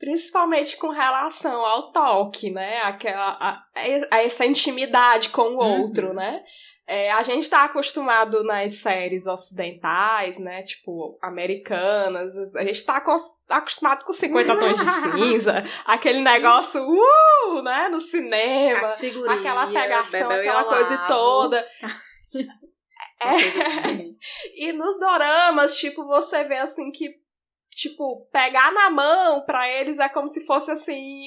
Principalmente 0.00 0.76
com 0.78 0.88
relação 0.88 1.64
ao 1.64 1.92
toque, 1.92 2.50
né? 2.50 2.80
Aquela, 2.80 3.36
a, 3.38 3.62
a 4.10 4.22
essa 4.24 4.46
intimidade 4.46 5.28
com 5.28 5.42
o 5.42 5.62
uhum. 5.62 5.82
outro, 5.82 6.12
né? 6.14 6.42
É, 6.90 7.12
a 7.12 7.22
gente 7.22 7.48
tá 7.48 7.66
acostumado 7.66 8.42
nas 8.42 8.78
séries 8.78 9.24
ocidentais, 9.24 10.38
né? 10.38 10.62
Tipo, 10.64 11.16
americanas. 11.22 12.34
A 12.56 12.64
gente 12.64 12.84
tá 12.84 13.00
acostumado 13.48 14.04
com 14.04 14.12
50 14.12 14.58
tons 14.58 14.76
de 14.76 14.86
cinza. 15.14 15.64
aquele 15.84 16.18
negócio, 16.18 16.82
uh, 16.82 17.62
né? 17.62 17.88
No 17.90 18.00
cinema. 18.00 18.90
Aquela 19.30 19.68
pegação, 19.68 20.30
aquela 20.30 20.64
coisa 20.64 20.98
toda. 21.06 21.64
É. 23.22 23.36
E 24.54 24.72
nos 24.72 24.98
doramas, 24.98 25.76
tipo, 25.76 26.06
você 26.06 26.42
vê 26.44 26.56
assim 26.56 26.90
que, 26.90 27.10
tipo, 27.70 28.26
pegar 28.32 28.72
na 28.72 28.90
mão 28.90 29.44
pra 29.44 29.68
eles 29.68 29.98
é 29.98 30.08
como 30.08 30.28
se 30.28 30.44
fosse 30.44 30.70
assim. 30.70 31.22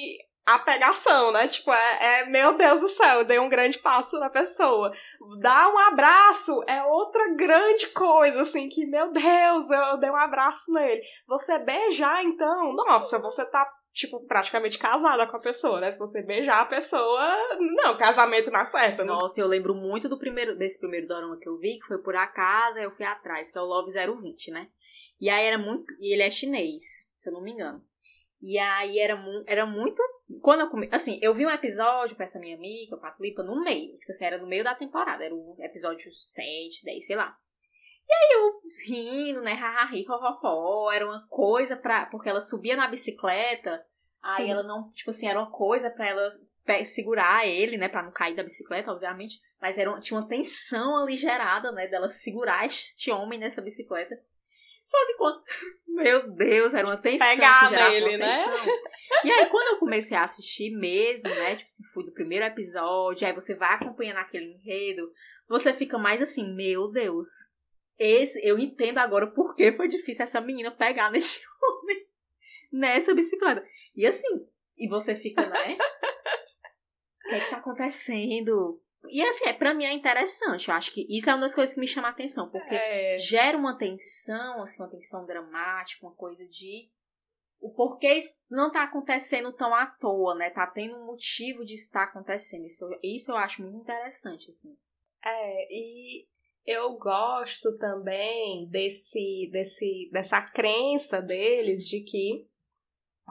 A 0.45 0.59
pegação, 0.59 1.31
né? 1.31 1.47
Tipo, 1.47 1.71
é, 1.71 2.19
é 2.19 2.25
meu 2.25 2.57
Deus 2.57 2.81
do 2.81 2.89
céu, 2.89 3.19
eu 3.19 3.25
dei 3.25 3.39
um 3.39 3.47
grande 3.47 3.79
passo 3.79 4.19
na 4.19 4.29
pessoa. 4.29 4.91
Dar 5.39 5.69
um 5.69 5.77
abraço 5.77 6.62
é 6.67 6.83
outra 6.83 7.33
grande 7.33 7.88
coisa, 7.88 8.41
assim, 8.41 8.67
que, 8.67 8.85
meu 8.85 9.09
Deus, 9.09 9.69
eu, 9.69 9.79
eu 9.79 9.97
dei 9.97 10.09
um 10.09 10.17
abraço 10.17 10.69
nele. 10.73 11.01
Você 11.29 11.57
beijar, 11.59 12.25
então, 12.25 12.73
nossa, 12.73 13.19
você 13.19 13.45
tá 13.45 13.65
tipo, 13.93 14.19
praticamente 14.25 14.77
casada 14.77 15.27
com 15.27 15.38
a 15.38 15.39
pessoa, 15.39 15.79
né? 15.79 15.91
Se 15.91 16.00
você 16.00 16.21
beijar 16.21 16.62
a 16.62 16.65
pessoa, 16.65 17.38
não, 17.59 17.95
casamento 17.95 18.50
na 18.50 18.65
certa. 18.65 19.05
Não. 19.05 19.19
Nossa, 19.19 19.39
eu 19.39 19.47
lembro 19.47 19.75
muito 19.75 20.09
do 20.09 20.17
primeiro, 20.17 20.57
desse 20.57 20.79
primeiro 20.79 21.07
dorama 21.07 21.38
que 21.39 21.47
eu 21.47 21.57
vi, 21.57 21.77
que 21.77 21.88
foi 21.88 22.00
por 22.00 22.15
acaso, 22.15 22.79
aí 22.79 22.83
eu 22.83 22.91
fui 22.91 23.05
atrás, 23.05 23.51
que 23.51 23.57
é 23.57 23.62
o 23.62 23.65
Love 23.65 23.91
020, 23.93 24.51
né? 24.51 24.67
E 25.24 25.30
aí 25.30 25.46
era 25.46 25.58
muito. 25.58 25.86
E 26.01 26.12
ele 26.12 26.22
é 26.22 26.30
chinês, 26.30 27.10
se 27.15 27.30
eu 27.30 27.34
não 27.34 27.42
me 27.42 27.53
engano. 27.53 27.82
E 28.42 28.60
aí 28.60 29.00
era, 29.00 29.15
mu 29.15 29.42
era 29.48 29.65
muito. 29.65 30.01
Quando 30.42 30.60
eu 30.60 30.70
come... 30.70 30.89
Assim, 30.92 31.18
eu 31.22 31.34
vi 31.34 31.46
um 31.46 31.50
episódio 31.50 32.13
com 32.13 32.24
essa 32.24 32.38
minha 32.42 32.58
amiga, 32.58 32.98
com 32.98 33.06
a 33.06 33.12
Clipa, 33.12 33.42
no 33.42 33.63
meio. 33.63 33.98
Tipo 34.00 34.12
assim, 34.12 34.25
era 34.25 34.38
no 34.38 34.46
meio 34.46 34.65
da 34.65 34.75
temporada. 34.75 35.24
Era 35.24 35.34
o 35.34 35.56
episódio 35.60 36.13
7, 36.13 36.84
10, 36.84 37.08
sei 37.08 37.15
lá. 37.15 37.38
E 38.06 38.13
aí 38.13 38.30
eu 38.34 38.60
rindo, 38.86 39.42
né? 39.42 39.53
Hahaha, 39.53 39.96
ropopó. 40.06 40.92
Era 40.92 41.06
uma 41.06 41.25
coisa 41.30 41.77
pra. 41.77 42.06
Porque 42.08 42.27
ela 42.27 42.42
subia 42.42 42.75
na 42.75 42.89
bicicleta. 42.89 43.82
Aí 44.22 44.50
ela 44.50 44.63
não, 44.63 44.92
tipo 44.92 45.10
assim, 45.10 45.27
era 45.27 45.39
uma 45.39 45.51
coisa 45.51 45.89
para 45.89 46.10
ela 46.10 46.30
segurar 46.84 47.48
ele, 47.48 47.77
né, 47.77 47.89
para 47.89 48.03
não 48.03 48.12
cair 48.12 48.34
da 48.34 48.44
bicicleta, 48.44 48.89
obviamente, 48.89 49.38
mas 49.62 49.77
era, 49.77 50.00
tinha 50.00 50.18
uma 50.18 50.25
tensão 50.25 50.96
ali 50.96 51.18
gerada, 51.18 51.74
né, 51.74 51.88
dela 51.88 52.10
segurar 52.10 52.65
este 52.65 53.12
homem 53.12 53.38
nessa 53.38 53.62
bicicleta. 53.62 54.18
Que 54.85 55.13
quando, 55.17 55.43
meu 55.87 56.31
Deus, 56.31 56.73
era 56.73 56.87
uma 56.87 56.97
tensão, 56.97 57.27
Pegar 57.27 57.71
nele, 57.71 58.17
né? 58.17 58.45
E 59.23 59.31
aí 59.31 59.45
quando 59.47 59.75
eu 59.75 59.79
comecei 59.79 60.17
a 60.17 60.23
assistir 60.23 60.71
mesmo, 60.71 61.29
né, 61.29 61.55
tipo 61.55 61.67
assim, 61.67 61.83
fui 61.93 62.05
do 62.05 62.11
primeiro 62.11 62.45
episódio, 62.45 63.27
aí 63.27 63.33
você 63.33 63.55
vai 63.55 63.75
acompanhando 63.75 64.17
aquele 64.17 64.53
enredo, 64.53 65.11
você 65.47 65.73
fica 65.73 65.97
mais 65.97 66.21
assim, 66.21 66.53
meu 66.55 66.89
Deus, 66.89 67.27
esse, 67.97 68.39
eu 68.45 68.57
entendo 68.57 68.97
agora 68.97 69.27
por 69.27 69.55
que 69.55 69.71
foi 69.71 69.87
difícil 69.87 70.23
essa 70.23 70.41
menina 70.41 70.71
pegar 70.71 71.09
nesse 71.11 71.41
homem 71.61 72.07
nessa 72.71 73.13
bicicleta. 73.13 73.63
E 73.95 74.05
assim, 74.05 74.27
e 74.75 74.89
você 74.89 75.15
fica, 75.15 75.47
né? 75.47 75.77
O 77.25 77.29
que, 77.29 77.35
é 77.35 77.39
que 77.39 77.49
tá 77.51 77.57
acontecendo? 77.57 78.81
E 79.10 79.22
assim, 79.22 79.45
é, 79.50 79.53
pra 79.53 79.74
mim 79.74 79.86
é 79.86 79.93
interessante. 79.93 80.69
Eu 80.69 80.75
acho 80.75 80.91
que 80.91 81.05
isso 81.10 81.29
é 81.29 81.33
uma 81.33 81.41
das 81.41 81.55
coisas 81.55 81.74
que 81.74 81.79
me 81.79 81.88
chama 81.88 82.07
a 82.07 82.12
atenção. 82.12 82.50
Porque 82.50 82.75
é. 82.75 83.17
gera 83.19 83.57
uma 83.57 83.77
tensão, 83.77 84.62
assim, 84.62 84.81
uma 84.81 84.89
tensão 84.89 85.25
dramática, 85.25 86.05
uma 86.05 86.15
coisa 86.15 86.48
de. 86.48 86.89
O 87.60 87.74
porquê 87.74 88.19
não 88.50 88.72
tá 88.72 88.83
acontecendo 88.83 89.53
tão 89.53 89.74
à 89.74 89.86
toa, 89.86 90.36
né? 90.36 90.50
Tá 90.50 90.67
tendo 90.67 90.98
um 90.98 91.05
motivo 91.05 91.65
de 91.65 91.74
estar 91.74 92.03
acontecendo. 92.03 92.65
Isso, 92.65 92.86
isso 93.01 93.31
eu 93.31 93.38
acho 93.38 93.62
muito 93.62 93.77
interessante, 93.77 94.50
assim. 94.50 94.75
É, 95.25 95.67
e 95.74 96.27
eu 96.65 96.98
gosto 96.98 97.74
também 97.75 98.67
desse, 98.69 99.50
desse, 99.51 100.10
dessa 100.12 100.41
crença 100.41 101.22
deles 101.22 101.88
de 101.88 102.01
que 102.01 102.48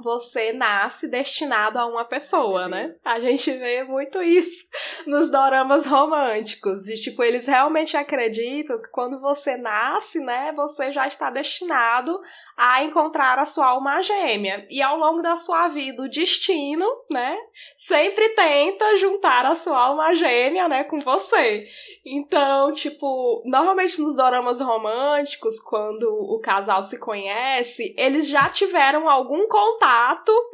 você 0.02 0.52
nasce 0.52 1.06
destinado 1.06 1.78
a 1.78 1.86
uma 1.86 2.04
pessoa, 2.04 2.68
né? 2.68 2.92
A 3.04 3.20
gente 3.20 3.50
vê 3.52 3.84
muito 3.84 4.22
isso 4.22 4.66
nos 5.06 5.30
doramas 5.30 5.86
românticos. 5.86 6.84
De 6.84 7.00
tipo, 7.00 7.22
eles 7.22 7.46
realmente 7.46 7.96
acreditam 7.96 8.80
que 8.80 8.88
quando 8.88 9.20
você 9.20 9.56
nasce, 9.56 10.18
né, 10.20 10.52
você 10.56 10.92
já 10.92 11.06
está 11.06 11.30
destinado 11.30 12.20
a 12.56 12.84
encontrar 12.84 13.38
a 13.38 13.44
sua 13.44 13.66
alma 13.66 14.02
gêmea. 14.02 14.66
E 14.70 14.82
ao 14.82 14.96
longo 14.96 15.22
da 15.22 15.36
sua 15.36 15.68
vida, 15.68 16.02
o 16.02 16.08
destino, 16.08 16.86
né, 17.10 17.36
sempre 17.76 18.28
tenta 18.30 18.98
juntar 18.98 19.46
a 19.46 19.56
sua 19.56 19.78
alma 19.78 20.14
gêmea, 20.14 20.68
né, 20.68 20.84
com 20.84 21.00
você. 21.00 21.66
Então, 22.04 22.72
tipo, 22.72 23.42
normalmente 23.44 24.00
nos 24.00 24.16
doramas 24.16 24.60
românticos, 24.60 25.58
quando 25.60 26.04
o 26.04 26.40
casal 26.40 26.82
se 26.82 26.98
conhece, 26.98 27.94
eles 27.96 28.28
já 28.28 28.48
tiveram 28.48 29.08
algum 29.08 29.46
contato, 29.48 29.82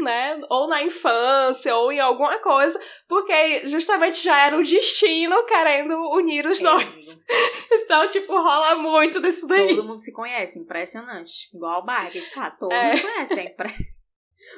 né, 0.00 0.38
ou 0.48 0.68
na 0.68 0.82
infância, 0.82 1.74
ou 1.76 1.92
em 1.92 2.00
alguma 2.00 2.38
coisa, 2.40 2.78
porque 3.08 3.66
justamente 3.66 4.22
já 4.22 4.46
era 4.46 4.56
o 4.56 4.62
destino 4.62 5.44
querendo 5.44 5.94
unir 6.12 6.46
os 6.46 6.60
é, 6.60 6.64
dois. 6.64 7.20
então, 7.72 8.08
tipo, 8.10 8.32
rola 8.32 8.76
muito 8.76 9.20
disso 9.20 9.46
daí. 9.46 9.74
Todo 9.76 9.86
mundo 9.86 10.00
se 10.00 10.12
conhece, 10.12 10.58
impressionante. 10.58 11.48
Igual 11.54 11.84
Barbie, 11.84 12.22
tá? 12.34 12.50
Todos 12.50 12.74
é. 12.74 12.98
conhecem, 13.00 13.38
é 13.38 13.50
impre... 13.50 13.74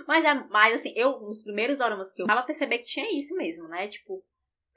Mas, 0.06 0.24
é, 0.24 0.34
mas 0.48 0.74
assim, 0.76 0.92
eu, 0.94 1.18
nos 1.18 1.42
primeiros 1.42 1.78
doramas 1.78 2.12
que 2.12 2.22
eu 2.22 2.26
tava 2.26 2.44
perceber 2.44 2.78
que 2.78 2.84
tinha 2.84 3.18
isso 3.18 3.34
mesmo, 3.34 3.66
né? 3.66 3.88
Tipo, 3.88 4.22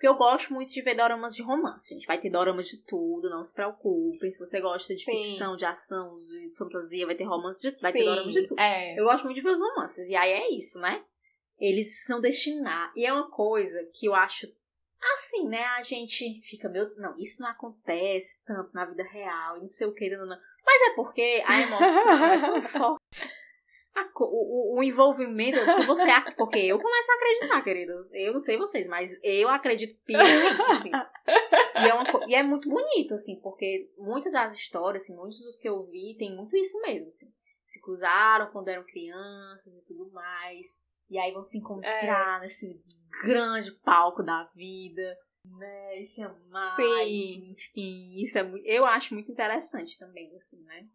porque 0.04 0.08
eu 0.10 0.16
gosto 0.16 0.54
muito 0.54 0.70
de 0.70 0.82
ver 0.82 0.96
doramas 0.96 1.34
de 1.34 1.42
romance, 1.42 1.94
gente. 1.94 2.06
Vai 2.06 2.20
ter 2.20 2.30
doramas 2.30 2.68
de 2.68 2.76
tudo, 2.76 3.30
não 3.30 3.42
se 3.42 3.54
preocupem. 3.54 4.30
Se 4.30 4.38
você 4.38 4.60
gosta 4.60 4.94
de 4.94 5.02
Sim. 5.02 5.24
ficção, 5.24 5.56
de 5.56 5.64
ação, 5.64 6.18
de 6.18 6.54
fantasia, 6.58 7.06
vai 7.06 7.16
ter 7.16 7.24
romance 7.24 7.62
de 7.62 7.72
tudo. 7.72 7.82
Vai 7.82 7.94
Sim, 7.94 8.00
ter 8.00 8.04
doramas 8.04 8.34
de 8.34 8.46
tudo. 8.46 8.60
É. 8.60 9.00
Eu 9.00 9.06
gosto 9.06 9.24
muito 9.24 9.38
de 9.38 9.42
ver 9.42 9.52
os 9.52 9.62
romances. 9.62 10.10
E 10.10 10.16
aí 10.18 10.30
é 10.30 10.52
isso, 10.52 10.78
né? 10.78 11.02
Eles 11.58 12.04
são 12.04 12.20
destinados. 12.20 12.94
E 12.98 13.06
é 13.06 13.14
uma 13.14 13.32
coisa 13.32 13.82
que 13.94 14.08
eu 14.08 14.14
acho 14.14 14.54
assim, 15.14 15.48
né? 15.48 15.64
A 15.78 15.82
gente 15.82 16.42
fica, 16.42 16.68
meu, 16.68 16.94
não, 16.98 17.18
isso 17.18 17.42
não 17.42 17.48
acontece 17.48 18.44
tanto 18.44 18.74
na 18.74 18.84
vida 18.84 19.04
real, 19.04 19.58
não 19.58 19.68
sei 19.68 19.88
o 19.88 19.94
que, 19.94 20.10
não, 20.10 20.26
não. 20.26 20.38
Mas 20.66 20.82
é 20.82 20.96
porque 20.96 21.42
a 21.46 21.62
emoção 21.62 22.26
é 22.26 22.42
tão 22.42 22.62
forte. 22.68 23.32
A, 23.96 24.10
o, 24.22 24.80
o, 24.80 24.84
envolvimento 24.84 25.60
que 25.60 25.86
você. 25.86 26.08
Porque 26.36 26.60
eu 26.60 26.80
começo 26.80 27.12
a 27.12 27.16
acreditar, 27.16 27.62
queridos. 27.64 28.12
Eu 28.14 28.34
não 28.34 28.40
sei 28.40 28.58
vocês, 28.58 28.88
mas 28.88 29.20
eu 29.22 29.50
acredito 29.50 29.96
piamente, 30.04 30.62
assim. 30.72 30.90
E 31.76 31.88
é, 31.88 31.94
uma, 31.94 32.26
e 32.28 32.36
é 32.36 32.42
muito 32.42 32.68
bonito, 32.68 33.14
assim, 33.14 33.40
porque 33.42 33.92
muitas 33.98 34.34
das 34.34 34.56
histórias, 34.56 35.04
assim, 35.04 35.16
muitos 35.16 35.40
dos 35.40 35.60
que 35.60 35.70
eu 35.70 35.86
vi, 35.86 36.16
tem 36.18 36.36
muito 36.36 36.58
isso 36.58 36.80
mesmo, 36.82 37.08
assim. 37.08 37.32
Se 37.66 37.80
cruzaram 37.82 38.52
quando 38.52 38.70
eram 38.70 38.84
crianças 38.84 39.78
e 39.78 39.86
tudo 39.86 40.12
mais. 40.12 40.82
E 41.10 41.18
aí 41.20 41.32
vão 41.32 41.44
se 41.44 41.60
encontrar 41.60 42.40
é. 42.40 42.42
nesse 42.42 42.82
grande 43.24 43.72
palco 43.84 44.24
da 44.24 44.46
vida, 44.56 45.18
né? 45.46 46.02
E 46.02 46.06
se 46.06 46.22
amar. 46.22 46.76
Sim. 46.76 47.52
Enfim, 47.52 48.22
isso 48.22 48.38
é 48.38 48.52
eu 48.66 48.86
acho 48.86 49.14
muito 49.14 49.32
interessante 49.32 49.98
também, 50.00 50.36
assim, 50.36 50.64
né? 50.64 50.88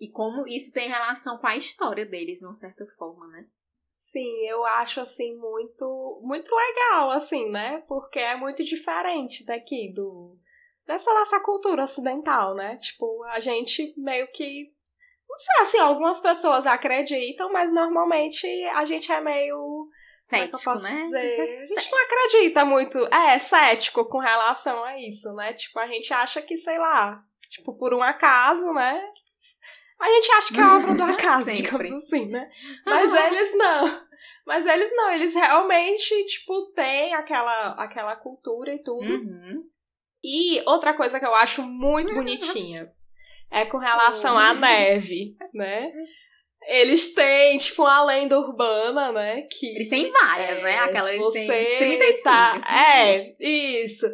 E 0.00 0.10
como 0.10 0.46
isso 0.46 0.72
tem 0.72 0.88
relação 0.88 1.38
com 1.38 1.46
a 1.46 1.56
história 1.56 2.04
deles, 2.04 2.38
de 2.38 2.44
uma 2.44 2.54
certa 2.54 2.86
forma, 2.98 3.26
né? 3.28 3.46
Sim, 3.90 4.46
eu 4.46 4.64
acho 4.64 5.00
assim 5.00 5.34
muito 5.36 6.20
muito 6.22 6.54
legal 6.54 7.10
assim, 7.12 7.48
né? 7.50 7.82
Porque 7.88 8.18
é 8.18 8.36
muito 8.36 8.62
diferente 8.62 9.44
daqui 9.46 9.92
do 9.94 10.36
dessa 10.86 11.12
nossa 11.14 11.40
cultura 11.40 11.84
ocidental, 11.84 12.54
né? 12.54 12.76
Tipo, 12.76 13.24
a 13.24 13.40
gente 13.40 13.94
meio 13.96 14.30
que 14.32 14.76
não 15.28 15.36
sei, 15.36 15.62
assim, 15.62 15.78
algumas 15.78 16.20
pessoas 16.20 16.66
acreditam, 16.66 17.52
mas 17.52 17.72
normalmente 17.72 18.46
a 18.74 18.84
gente 18.84 19.12
é 19.12 19.20
meio. 19.20 19.88
É 20.14 20.18
cético, 20.18 20.74
né? 20.80 20.90
Dizer? 20.90 21.18
A 21.18 21.22
gente, 21.22 21.40
é 21.40 21.42
a 21.42 21.80
gente 21.80 21.92
não 21.92 22.04
acredita 22.04 22.64
muito. 22.64 23.14
É, 23.14 23.38
cético 23.38 24.04
com 24.06 24.18
relação 24.18 24.82
a 24.82 24.98
isso, 24.98 25.32
né? 25.34 25.52
Tipo, 25.52 25.78
a 25.78 25.86
gente 25.88 26.12
acha 26.14 26.40
que, 26.40 26.56
sei 26.56 26.78
lá, 26.78 27.22
tipo, 27.50 27.76
por 27.76 27.92
um 27.92 28.02
acaso, 28.02 28.72
né? 28.72 29.12
A 29.98 30.06
gente 30.06 30.32
acha 30.32 30.54
que 30.54 30.60
é 30.60 30.66
obra 30.66 30.94
do 30.94 31.02
acaso, 31.12 31.54
digamos 31.54 31.90
assim, 31.92 32.26
né? 32.26 32.50
Mas 32.84 33.12
eles 33.12 33.56
não. 33.56 34.06
Mas 34.46 34.64
eles 34.64 34.94
não, 34.94 35.10
eles 35.10 35.34
realmente, 35.34 36.24
tipo, 36.26 36.70
têm 36.72 37.14
aquela, 37.14 37.70
aquela 37.72 38.14
cultura 38.14 38.72
e 38.72 38.82
tudo. 38.82 39.04
Uhum. 39.04 39.64
E 40.22 40.62
outra 40.66 40.94
coisa 40.94 41.18
que 41.18 41.26
eu 41.26 41.34
acho 41.34 41.62
muito 41.62 42.14
bonitinha 42.14 42.92
é 43.50 43.64
com 43.64 43.78
relação 43.78 44.38
à 44.38 44.54
neve, 44.54 45.36
né? 45.52 45.90
Eles 46.68 47.14
têm, 47.14 47.56
tipo, 47.58 47.82
uma 47.82 48.04
lenda 48.04 48.36
urbana, 48.36 49.12
né? 49.12 49.42
Que, 49.42 49.76
Eles 49.76 49.88
têm 49.88 50.10
várias, 50.10 50.58
é, 50.58 50.62
né? 50.62 50.78
Aquela 50.78 51.16
você 51.16 51.46
tem 51.78 51.98
35. 51.98 52.22
tá. 52.24 52.60
É, 52.68 53.36
isso. 53.38 54.06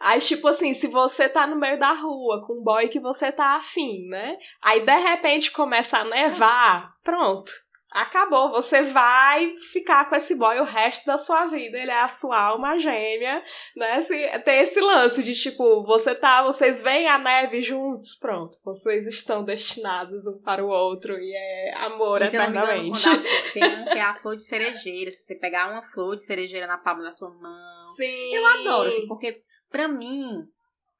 Aí, 0.00 0.18
tipo 0.20 0.46
assim, 0.48 0.74
se 0.74 0.86
você 0.88 1.28
tá 1.28 1.46
no 1.46 1.56
meio 1.56 1.78
da 1.78 1.92
rua 1.92 2.44
com 2.46 2.54
um 2.60 2.62
boy 2.62 2.88
que 2.88 3.00
você 3.00 3.32
tá 3.32 3.56
afim, 3.56 4.06
né? 4.08 4.36
Aí, 4.62 4.80
de 4.84 4.96
repente, 4.98 5.50
começa 5.50 5.98
a 5.98 6.04
nevar, 6.04 6.94
pronto. 7.02 7.50
Acabou, 7.94 8.50
você 8.50 8.82
vai 8.82 9.54
ficar 9.72 10.06
com 10.10 10.16
esse 10.16 10.34
boy 10.34 10.58
o 10.58 10.64
resto 10.64 11.06
da 11.06 11.16
sua 11.16 11.46
vida. 11.46 11.78
Ele 11.78 11.90
é 11.90 12.02
a 12.02 12.08
sua 12.08 12.38
alma 12.38 12.78
gêmea, 12.78 13.42
né? 13.74 14.02
Se- 14.02 14.38
Tem 14.40 14.58
esse 14.60 14.78
lance 14.80 15.22
de 15.22 15.32
tipo, 15.34 15.82
você 15.84 16.14
tá, 16.14 16.42
vocês 16.42 16.82
veem 16.82 17.08
a 17.08 17.16
neve 17.16 17.62
juntos, 17.62 18.16
pronto, 18.20 18.50
vocês 18.64 19.06
estão 19.06 19.42
destinados 19.44 20.26
um 20.26 20.42
para 20.42 20.62
o 20.62 20.68
outro 20.68 21.14
e 21.18 21.32
é 21.34 21.74
amor 21.86 22.20
E 22.20 22.26
se 22.26 22.36
não 22.36 22.48
engano, 22.50 22.66
eternamente. 22.66 23.00
flor- 23.08 23.52
tem 23.54 23.64
um 23.64 23.84
que 23.86 23.98
é 23.98 24.02
a 24.02 24.14
flor 24.16 24.36
de 24.36 24.42
cerejeira. 24.42 25.10
Se 25.10 25.22
você 25.24 25.34
pegar 25.36 25.70
uma 25.70 25.82
flor 25.94 26.16
de 26.16 26.22
cerejeira 26.26 26.66
na 26.66 26.76
palma 26.76 27.02
da 27.04 27.12
sua 27.12 27.30
mão. 27.30 27.52
Sim. 27.96 28.34
Eu 28.34 28.46
adoro, 28.46 28.88
assim, 28.90 29.06
porque 29.06 29.40
pra 29.70 29.88
mim, 29.88 30.46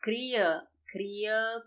cria, 0.00 0.62
cria. 0.90 1.62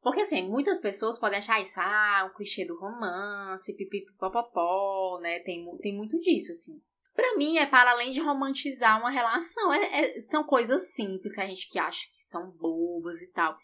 Porque 0.00 0.20
assim, 0.20 0.48
muitas 0.48 0.80
pessoas 0.80 1.18
podem 1.18 1.38
achar 1.38 1.60
isso, 1.60 1.80
ah, 1.80 2.28
um 2.30 2.34
clichê 2.36 2.64
do 2.64 2.78
romance, 2.78 3.76
pipipipopopó, 3.76 5.20
né? 5.20 5.38
Tem, 5.40 5.64
tem 5.78 5.96
muito 5.96 6.18
disso, 6.20 6.50
assim. 6.50 6.80
Pra 7.14 7.36
mim, 7.36 7.58
é 7.58 7.66
para 7.66 7.90
além 7.90 8.10
de 8.10 8.20
romantizar 8.20 8.98
uma 8.98 9.10
relação. 9.10 9.72
É, 9.72 10.00
é- 10.16 10.20
são 10.22 10.42
coisas 10.42 10.92
simples 10.92 11.34
que 11.34 11.40
a 11.40 11.46
gente 11.46 11.68
que 11.68 11.78
acha 11.78 12.06
que 12.10 12.22
são 12.22 12.50
bobas 12.52 13.20
e 13.22 13.30
tal. 13.32 13.56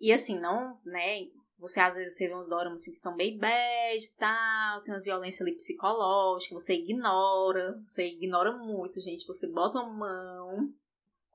E 0.00 0.12
assim, 0.12 0.38
não, 0.38 0.78
né? 0.84 1.20
Você 1.58 1.80
às 1.80 1.96
vezes 1.96 2.16
você 2.16 2.28
vê 2.28 2.34
uns 2.34 2.48
doramas 2.48 2.82
assim 2.82 2.92
que 2.92 2.98
são 2.98 3.16
bem 3.16 3.38
bad 3.38 4.04
e 4.04 4.16
tal, 4.18 4.82
tem 4.82 4.92
umas 4.92 5.04
violências 5.04 5.40
ali 5.40 5.56
psicológicas, 5.56 6.62
você 6.62 6.74
ignora, 6.74 7.80
você 7.86 8.08
ignora 8.08 8.52
muito, 8.58 9.00
gente. 9.00 9.26
Você 9.26 9.46
bota 9.46 9.78
uma 9.78 9.88
mão. 9.88 10.68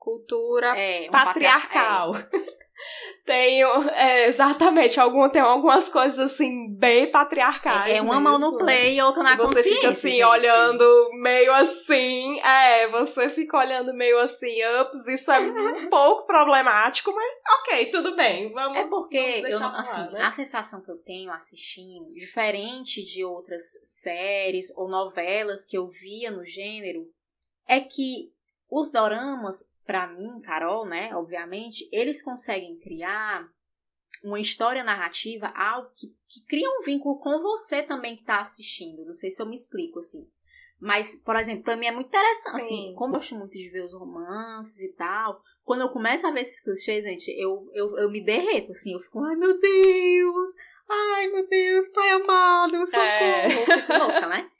Cultura 0.02 0.76
É, 0.76 1.06
um 1.08 1.12
patriarcal. 1.12 2.12
Tenho, 3.24 3.68
é, 3.90 4.26
exatamente, 4.26 4.98
algum, 4.98 5.28
tem 5.28 5.40
algumas 5.40 5.88
coisas 5.88 6.18
assim, 6.18 6.74
bem 6.76 7.08
patriarcais. 7.08 7.92
É, 7.92 7.98
é 7.98 8.02
uma 8.02 8.18
mão 8.18 8.36
no 8.36 8.50
mesmo, 8.50 8.58
né? 8.58 8.64
play 8.64 8.96
e 8.96 9.02
outra 9.02 9.22
na 9.22 9.34
E 9.34 9.36
você 9.36 9.44
consciência. 9.54 9.74
fica 9.76 9.88
assim, 9.90 10.10
gente. 10.10 10.24
olhando 10.24 11.10
meio 11.22 11.52
assim. 11.52 12.40
É, 12.40 12.88
você 12.88 13.28
fica 13.28 13.56
olhando 13.58 13.94
meio 13.94 14.18
assim, 14.18 14.56
ups, 14.80 15.06
isso 15.06 15.30
é 15.30 15.38
um 15.38 15.88
pouco 15.88 16.26
problemático, 16.26 17.14
mas 17.14 17.34
ok, 17.60 17.90
tudo 17.92 18.16
bem. 18.16 18.52
Vamos. 18.52 18.76
É 18.76 18.88
porque 18.88 19.34
vamos 19.34 19.50
eu 19.50 19.60
não, 19.60 19.68
pra 19.68 19.76
lá, 19.76 19.80
assim, 19.82 20.12
né? 20.12 20.22
a 20.22 20.30
sensação 20.32 20.82
que 20.82 20.90
eu 20.90 20.98
tenho 20.98 21.30
assistindo, 21.30 22.12
diferente 22.12 23.04
de 23.04 23.24
outras 23.24 23.62
séries 23.84 24.76
ou 24.76 24.88
novelas 24.88 25.64
que 25.64 25.78
eu 25.78 25.86
via 25.86 26.32
no 26.32 26.44
gênero, 26.44 27.06
é 27.68 27.78
que 27.78 28.32
os 28.68 28.90
doramas, 28.90 29.70
pra 29.84 30.06
mim, 30.06 30.40
Carol, 30.40 30.86
né, 30.86 31.14
obviamente, 31.14 31.88
eles 31.92 32.22
conseguem 32.22 32.78
criar 32.78 33.46
uma 34.22 34.38
história 34.38 34.84
narrativa, 34.84 35.48
algo 35.48 35.90
que, 35.94 36.08
que 36.28 36.44
cria 36.46 36.68
um 36.68 36.84
vínculo 36.84 37.18
com 37.18 37.40
você 37.40 37.82
também 37.82 38.14
que 38.16 38.24
tá 38.24 38.40
assistindo. 38.40 39.04
Não 39.04 39.12
sei 39.12 39.30
se 39.30 39.42
eu 39.42 39.46
me 39.46 39.54
explico, 39.54 39.98
assim. 39.98 40.24
Mas, 40.80 41.14
por 41.24 41.36
exemplo, 41.36 41.62
pra 41.62 41.76
mim 41.76 41.86
é 41.86 41.92
muito 41.92 42.08
interessante, 42.08 42.56
assim, 42.56 42.88
Sim. 42.88 42.94
como 42.96 43.14
eu 43.14 43.18
gosto 43.18 43.36
muito 43.36 43.52
de 43.52 43.68
ver 43.70 43.84
os 43.84 43.94
romances 43.94 44.80
e 44.80 44.92
tal, 44.94 45.40
quando 45.64 45.82
eu 45.82 45.88
começo 45.90 46.26
a 46.26 46.32
ver 46.32 46.40
esses 46.40 46.60
clichês, 46.60 47.04
gente, 47.04 47.30
eu, 47.30 47.70
eu, 47.72 47.96
eu 47.98 48.10
me 48.10 48.20
derreto, 48.20 48.72
assim, 48.72 48.92
eu 48.92 49.00
fico, 49.00 49.20
ai 49.20 49.36
meu 49.36 49.60
Deus, 49.60 50.50
ai 50.88 51.28
meu 51.28 51.48
Deus, 51.48 51.88
pai 51.90 52.10
amado, 52.10 52.84
socorro, 52.86 53.00
É. 53.00 53.46
eu 53.46 53.80
fico 53.80 53.92
louca, 53.92 54.26
né? 54.26 54.50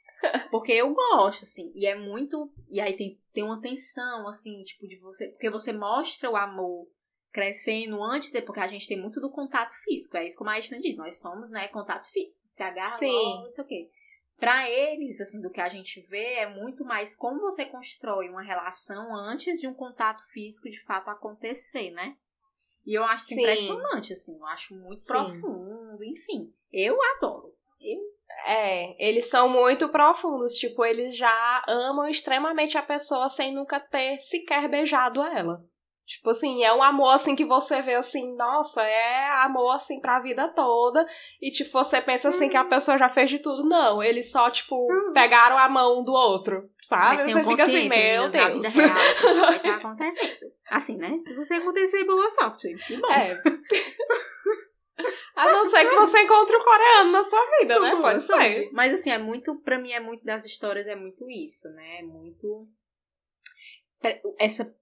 Porque 0.51 0.71
eu 0.71 0.93
gosto, 0.93 1.43
assim, 1.43 1.71
e 1.75 1.85
é 1.85 1.95
muito. 1.95 2.51
E 2.69 2.79
aí 2.79 2.95
tem, 2.95 3.19
tem 3.33 3.43
uma 3.43 3.61
tensão, 3.61 4.27
assim, 4.27 4.63
tipo, 4.63 4.87
de 4.87 4.97
você. 4.99 5.27
Porque 5.29 5.49
você 5.49 5.73
mostra 5.73 6.29
o 6.29 6.35
amor 6.35 6.87
crescendo 7.31 8.01
antes, 8.03 8.31
de- 8.31 8.41
porque 8.41 8.59
a 8.59 8.67
gente 8.67 8.87
tem 8.87 8.99
muito 8.99 9.19
do 9.19 9.29
contato 9.31 9.73
físico. 9.83 10.15
É 10.17 10.25
isso 10.25 10.37
como 10.37 10.49
a 10.49 10.53
Aisha 10.53 10.79
diz, 10.79 10.97
nós 10.97 11.19
somos, 11.19 11.49
né, 11.49 11.67
contato 11.69 12.07
físico. 12.11 12.47
Se 12.47 12.61
agarra, 12.61 12.97
Sim. 12.97 13.11
logo, 13.11 13.45
não 13.47 13.53
sei 13.55 13.63
o 13.63 13.67
quê. 13.67 13.89
Pra 14.37 14.69
eles, 14.69 15.19
assim, 15.21 15.41
do 15.41 15.49
que 15.49 15.61
a 15.61 15.69
gente 15.69 16.01
vê, 16.01 16.33
é 16.33 16.47
muito 16.47 16.83
mais 16.85 17.15
como 17.15 17.39
você 17.39 17.65
constrói 17.65 18.29
uma 18.29 18.41
relação 18.43 19.15
antes 19.15 19.59
de 19.59 19.67
um 19.67 19.73
contato 19.73 20.23
físico 20.31 20.69
de 20.69 20.83
fato 20.83 21.09
acontecer, 21.09 21.91
né? 21.91 22.15
E 22.85 22.93
eu 22.93 23.03
acho 23.05 23.25
Sim. 23.25 23.39
impressionante, 23.39 24.11
assim, 24.13 24.37
eu 24.37 24.45
acho 24.47 24.75
muito 24.75 25.01
Sim. 25.01 25.07
profundo, 25.07 26.03
enfim. 26.03 26.53
Eu 26.71 26.97
adoro. 27.15 27.52
É, 28.45 28.95
eles 28.99 29.29
são 29.29 29.47
muito 29.47 29.89
profundos, 29.89 30.55
tipo, 30.55 30.83
eles 30.85 31.15
já 31.15 31.63
amam 31.67 32.07
extremamente 32.07 32.77
a 32.77 32.81
pessoa 32.81 33.29
sem 33.29 33.53
nunca 33.53 33.79
ter 33.79 34.17
sequer 34.17 34.67
beijado 34.67 35.21
ela. 35.23 35.63
Tipo 36.05 36.31
assim, 36.31 36.61
é 36.63 36.73
um 36.73 36.83
amor 36.83 37.13
assim 37.13 37.33
que 37.33 37.45
você 37.45 37.81
vê 37.81 37.95
assim, 37.95 38.35
nossa, 38.35 38.83
é 38.83 39.29
amor 39.45 39.73
assim 39.75 40.01
pra 40.01 40.19
vida 40.19 40.49
toda. 40.49 41.07
E 41.41 41.49
tipo, 41.49 41.71
você 41.71 42.01
pensa 42.01 42.27
assim 42.27 42.49
que 42.49 42.57
a 42.57 42.65
pessoa 42.65 42.97
já 42.97 43.07
fez 43.07 43.29
de 43.29 43.39
tudo. 43.39 43.63
Não, 43.67 44.03
eles 44.03 44.29
só, 44.29 44.49
tipo, 44.49 44.85
pegaram 45.13 45.57
a 45.57 45.69
mão 45.69 46.03
do 46.03 46.11
outro, 46.11 46.69
sabe? 46.81 47.23
Mas 47.23 47.31
você 47.31 47.43
fica 47.45 47.63
assim, 47.63 47.87
meu 47.87 48.23
na 48.23 48.27
Deus. 48.27 48.53
vida 48.53 48.69
real, 48.69 49.11
isso 49.11 49.35
vai 49.39 49.55
estar 49.55 49.75
acontecendo. 49.75 50.51
Assim, 50.69 50.97
né? 50.97 51.17
Se 51.19 51.33
você 51.35 51.53
acontecer, 51.53 52.03
boa 52.03 52.29
sorte. 52.31 52.75
Que 52.85 52.97
bom. 52.97 53.09
É. 53.09 53.41
A 55.35 55.45
não 55.45 55.65
ser 55.65 55.89
que 55.89 55.95
você 55.95 56.21
encontre 56.21 56.55
um 56.55 56.63
coreano 56.63 57.11
na 57.11 57.23
sua 57.23 57.43
vida, 57.59 57.79
né? 57.79 57.95
Pode 57.95 58.21
ser. 58.21 58.69
Mas 58.71 58.93
assim, 58.93 59.09
é 59.09 59.17
muito, 59.17 59.55
pra 59.61 59.79
mim, 59.79 59.91
é 59.91 59.99
muito 59.99 60.23
das 60.23 60.45
histórias, 60.45 60.87
é 60.87 60.95
muito 60.95 61.29
isso, 61.29 61.67
né? 61.69 61.99
É 61.99 62.03
muito. 62.03 62.67
Essa. 64.37 64.75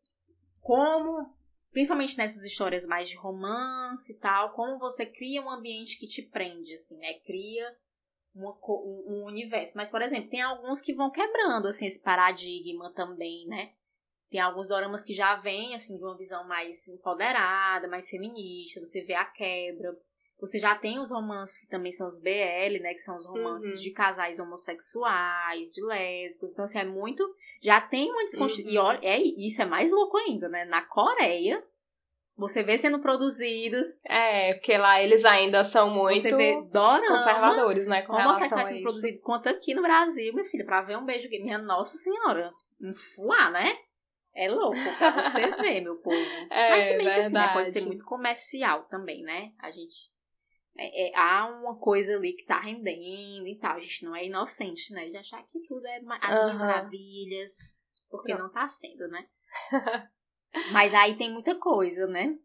Como. 0.62 1.34
Principalmente 1.72 2.18
nessas 2.18 2.44
histórias 2.44 2.86
mais 2.86 3.08
de 3.08 3.16
romance 3.16 4.12
e 4.12 4.18
tal, 4.18 4.54
como 4.54 4.78
você 4.78 5.06
cria 5.06 5.42
um 5.42 5.50
ambiente 5.50 5.98
que 5.98 6.06
te 6.06 6.22
prende, 6.22 6.74
assim, 6.74 6.98
né? 6.98 7.14
Cria 7.26 7.74
uma 8.36 8.52
um, 8.52 9.06
um 9.08 9.26
universo. 9.26 9.78
Mas, 9.78 9.90
por 9.90 10.02
exemplo, 10.02 10.30
tem 10.30 10.42
alguns 10.42 10.82
que 10.82 10.94
vão 10.94 11.10
quebrando, 11.10 11.68
assim, 11.68 11.86
esse 11.86 12.02
paradigma 12.02 12.92
também, 12.94 13.48
né? 13.48 13.72
Tem 14.32 14.40
alguns 14.40 14.70
doramas 14.70 15.04
que 15.04 15.14
já 15.14 15.36
vêm, 15.36 15.76
assim, 15.76 15.98
de 15.98 16.04
uma 16.06 16.18
visão 16.18 16.48
mais 16.48 16.88
empoderada, 16.88 17.88
mais 17.90 18.10
feminista, 18.10 18.80
você 18.80 19.02
vê 19.04 19.14
a 19.14 19.26
quebra. 19.26 19.94
Você 20.40 20.58
já 20.58 20.74
tem 20.74 20.98
os 20.98 21.12
romances 21.12 21.60
que 21.60 21.68
também 21.68 21.92
são 21.92 22.08
os 22.08 22.20
BL, 22.20 22.80
né? 22.82 22.94
Que 22.94 23.00
são 23.02 23.16
os 23.16 23.26
romances 23.28 23.76
Uhum. 23.76 23.82
de 23.82 23.92
casais 23.92 24.40
homossexuais, 24.40 25.74
de 25.74 25.84
lésbicos. 25.86 26.52
Então, 26.52 26.66
assim, 26.66 26.80
é 26.80 26.86
muito. 26.86 27.24
Já 27.62 27.80
tem 27.80 28.10
uma 28.12 28.24
desconstrução. 28.24 28.66
Uhum. 28.66 28.72
E 28.74 28.78
olha, 28.80 29.00
é, 29.04 29.22
isso 29.22 29.62
é 29.62 29.66
mais 29.66 29.92
louco 29.92 30.18
ainda, 30.18 30.50
né? 30.50 30.66
Na 30.66 30.82
Coreia, 30.82 31.64
você 32.36 32.64
vê 32.64 32.76
sendo 32.78 33.00
produzidos. 33.00 34.04
É, 34.06 34.54
porque 34.56 34.76
lá 34.78 35.00
eles 35.02 35.24
ainda 35.26 35.64
são 35.64 35.92
muito. 35.92 36.22
você 36.22 36.36
vê 36.36 36.60
doramas 36.72 37.08
conservadores, 37.08 37.88
né, 37.88 38.02
com 38.02 38.14
homossexuais 38.14 38.70
sendo 38.70 38.82
produzidos. 38.82 39.22
Quanto 39.22 39.48
aqui 39.48 39.76
no 39.76 39.82
Brasil, 39.84 40.34
minha 40.34 40.46
filha, 40.50 40.66
pra 40.66 40.82
ver 40.82 40.98
um 40.98 41.06
beijo 41.06 41.30
gay. 41.30 41.44
Minha 41.44 41.60
Nossa 41.60 41.96
Senhora. 41.98 42.52
Um 42.82 42.96
fuá, 42.96 43.52
né? 43.52 43.78
É 44.34 44.50
louco 44.50 44.78
pra 44.98 45.12
você 45.22 45.52
ver, 45.62 45.82
meu 45.82 45.98
povo. 45.98 46.18
É, 46.50 46.70
Mas 46.70 46.84
se 46.86 46.98
bem 46.98 47.06
que 47.06 47.20
assim, 47.20 47.34
né, 47.34 47.54
pode 47.54 47.68
ser 47.72 47.86
muito 47.86 48.06
comercial 48.06 48.84
também, 48.86 49.24
né? 49.24 49.54
A 49.60 49.72
gente. 49.72 50.10
é- 50.78 51.10
é- 51.10 51.16
há 51.16 51.48
uma 51.48 51.78
coisa 51.78 52.16
ali 52.16 52.34
que 52.34 52.46
tá 52.46 52.60
rendendo 52.60 53.46
e 53.48 53.58
tal. 53.60 53.76
A 53.76 53.80
gente 53.82 54.06
não 54.06 54.16
é 54.16 54.26
inocente, 54.26 54.94
né? 54.94 55.10
De 55.10 55.18
achar 55.18 55.44
que 55.48 55.60
tudo 55.68 55.86
é 55.86 56.00
as 56.22 56.42
Aham. 56.42 56.58
maravilhas. 56.58 57.78
Porque 58.10 58.34
Não. 58.34 58.44
não 58.44 58.50
tá 58.52 58.68
sendo, 58.68 59.08
né? 59.10 59.28
Mas 60.72 60.94
aí 60.94 61.18
tem 61.18 61.32
muita 61.32 61.56
coisa, 61.56 62.08
né? 62.08 62.38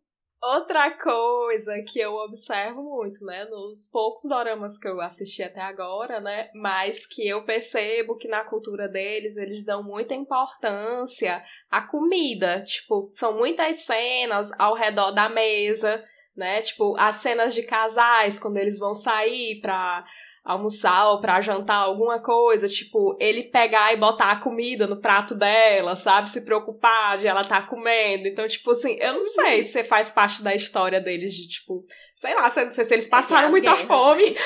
Outra 0.43 0.91
coisa 0.91 1.83
que 1.83 1.99
eu 1.99 2.15
observo 2.15 2.83
muito, 2.83 3.25
né, 3.25 3.47
nos 3.47 3.89
poucos 3.91 4.29
doramas 4.29 4.79
que 4.79 4.87
eu 4.87 5.01
assisti 5.01 5.43
até 5.43 5.61
agora, 5.61 6.21
né, 6.21 6.51
mas 6.55 7.07
que 7.07 7.27
eu 7.27 7.45
percebo 7.45 8.17
que 8.17 8.29
na 8.29 8.45
cultura 8.45 8.87
deles 8.87 9.37
eles 9.37 9.65
dão 9.65 9.83
muita 9.83 10.15
importância 10.15 11.43
à 11.71 11.81
comida. 11.81 12.63
Tipo, 12.63 13.09
são 13.13 13.37
muitas 13.37 13.81
cenas 13.81 14.51
ao 14.59 14.75
redor 14.75 15.11
da 15.11 15.29
mesa, 15.29 16.05
né, 16.37 16.61
tipo, 16.61 16.95
as 16.99 17.17
cenas 17.17 17.55
de 17.55 17.63
casais 17.63 18.39
quando 18.39 18.59
eles 18.59 18.79
vão 18.79 18.95
sair 18.95 19.59
pra 19.63 20.05
almoçar 20.47 21.09
ou 21.11 21.21
pra 21.21 21.41
jantar 21.41 21.79
alguma 21.79 22.21
coisa, 22.21 22.69
tipo, 22.69 23.17
ele 23.21 23.43
pegar 23.43 23.93
e 23.93 23.97
botar 23.97 24.31
a 24.31 24.41
comida 24.41 24.87
no 24.87 25.01
prato 25.01 25.35
dela, 25.35 25.97
sabe? 25.97 26.31
Se 26.31 26.45
preocupar 26.45 27.19
de 27.19 27.27
ela 27.27 27.43
tá 27.43 27.61
comendo. 27.61 28.29
Então, 28.29 28.47
tipo 28.47 28.71
assim, 28.71 28.97
eu 29.01 29.15
não 29.15 29.25
sei 29.25 29.65
se 29.65 29.83
faz 29.83 30.11
parte 30.11 30.45
da 30.45 30.55
história 30.55 31.01
deles 31.01 31.35
de, 31.35 31.49
tipo, 31.49 31.85
Sei 32.17 32.35
lá, 32.35 32.45
não 32.45 32.71
sei 32.71 32.85
se 32.87 32.95
eles 32.95 33.09
passaram 33.09 33.51
muita 33.51 33.73
guerras, 33.73 33.87
fome. 33.87 34.25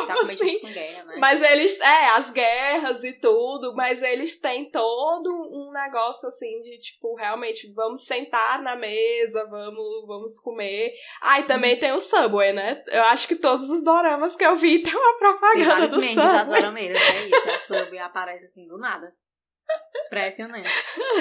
Né? 0.00 0.32
assim. 0.32 0.72
guerra, 0.72 1.04
né? 1.04 1.16
Mas 1.18 1.42
eles, 1.42 1.78
é, 1.78 2.06
as 2.12 2.30
guerras 2.30 3.04
e 3.04 3.12
tudo, 3.20 3.74
mas 3.74 4.02
eles 4.02 4.40
têm 4.40 4.70
todo 4.70 5.30
um 5.30 5.70
negócio 5.70 6.28
assim 6.28 6.62
de 6.62 6.78
tipo, 6.78 7.14
realmente, 7.14 7.70
vamos 7.74 8.06
sentar 8.06 8.62
na 8.62 8.74
mesa, 8.74 9.46
vamos, 9.50 10.06
vamos 10.06 10.38
comer. 10.38 10.94
Ah, 11.20 11.40
e 11.40 11.42
também 11.42 11.76
hum. 11.76 11.80
tem 11.80 11.92
o 11.92 12.00
Subway, 12.00 12.54
né? 12.54 12.82
Eu 12.86 13.02
acho 13.04 13.28
que 13.28 13.36
todos 13.36 13.68
os 13.68 13.84
doramas 13.84 14.34
que 14.34 14.44
eu 14.44 14.56
vi 14.56 14.80
tem 14.82 14.96
uma 14.96 15.18
propaganda 15.18 15.76
tem 15.76 15.88
do 15.88 15.94
Subway. 16.00 16.14
das 16.14 16.48
dorameiras, 16.48 17.02
é 17.02 17.26
isso. 17.26 17.48
É 17.50 17.54
o 17.54 17.58
Subway 17.58 17.98
aparece 17.98 18.46
assim 18.46 18.66
do 18.66 18.78
nada. 18.78 19.14
Impressionante. 20.06 20.70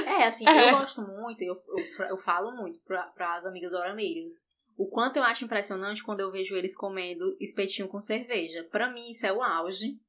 É, 0.06 0.24
assim, 0.24 0.48
é. 0.48 0.70
eu 0.70 0.80
gosto 0.80 1.02
muito, 1.02 1.42
eu, 1.42 1.56
eu, 1.56 2.06
eu 2.08 2.18
falo 2.18 2.52
muito 2.54 2.80
para 2.86 3.36
as 3.36 3.46
amigas 3.46 3.74
orameiras. 3.74 4.48
O 4.80 4.88
quanto 4.88 5.18
eu 5.18 5.24
acho 5.24 5.44
impressionante 5.44 6.02
quando 6.02 6.22
eu 6.22 6.32
vejo 6.32 6.56
eles 6.56 6.74
comendo 6.74 7.36
espetinho 7.38 7.90
com 7.90 8.00
cerveja. 8.00 8.66
Para 8.72 8.90
mim, 8.90 9.12
isso 9.12 9.26
é 9.26 9.34
o 9.34 9.44
auge. 9.44 10.00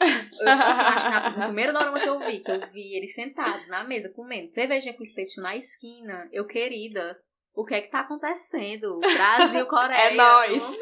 Eu, 0.00 0.48
acho 0.48 1.10
na, 1.10 1.30
no 1.30 1.44
primeiro 1.44 1.72
dorama 1.72 2.00
que 2.00 2.08
eu 2.08 2.18
vi, 2.18 2.40
que 2.40 2.50
eu 2.50 2.70
vi 2.72 2.96
eles 2.96 3.14
sentados 3.14 3.68
na 3.68 3.84
mesa 3.84 4.08
comendo 4.08 4.50
cerveja 4.50 4.92
com 4.92 5.04
espetinho 5.04 5.44
na 5.44 5.54
esquina. 5.54 6.28
Eu, 6.32 6.44
querida, 6.44 7.20
o 7.54 7.64
que 7.64 7.74
é 7.74 7.82
que 7.82 7.90
tá 7.90 8.00
acontecendo? 8.00 8.98
Brasil, 8.98 9.64
Coreia. 9.70 10.10
É 10.10 10.14
nóis. 10.14 10.78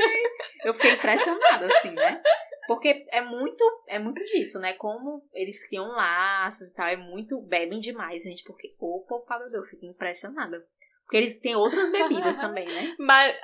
Eu 0.65 0.73
fiquei 0.73 0.93
impressionada, 0.93 1.67
assim, 1.67 1.91
né? 1.91 2.23
Porque 2.67 3.07
é 3.11 3.21
muito, 3.21 3.63
é 3.89 3.99
muito 3.99 4.25
disso, 4.25 4.59
né? 4.59 4.73
Como 4.73 5.21
eles 5.35 5.69
criam 5.69 5.89
laços 5.89 6.71
e 6.71 6.75
tal, 6.75 6.87
é 6.87 6.97
muito. 6.97 7.43
bebem 7.43 7.79
demais, 7.79 8.23
gente. 8.23 8.43
Porque, 8.43 8.75
opa, 8.81 9.39
meu 9.39 9.49
Deus, 9.49 9.53
eu 9.53 9.65
fico 9.65 9.85
impressionada. 9.85 10.65
Porque 11.09 11.17
eles 11.17 11.39
têm 11.39 11.57
outras 11.57 11.91
bebidas 11.91 12.37
também, 12.39 12.67
né? 12.67 12.95
Mas. 12.99 13.35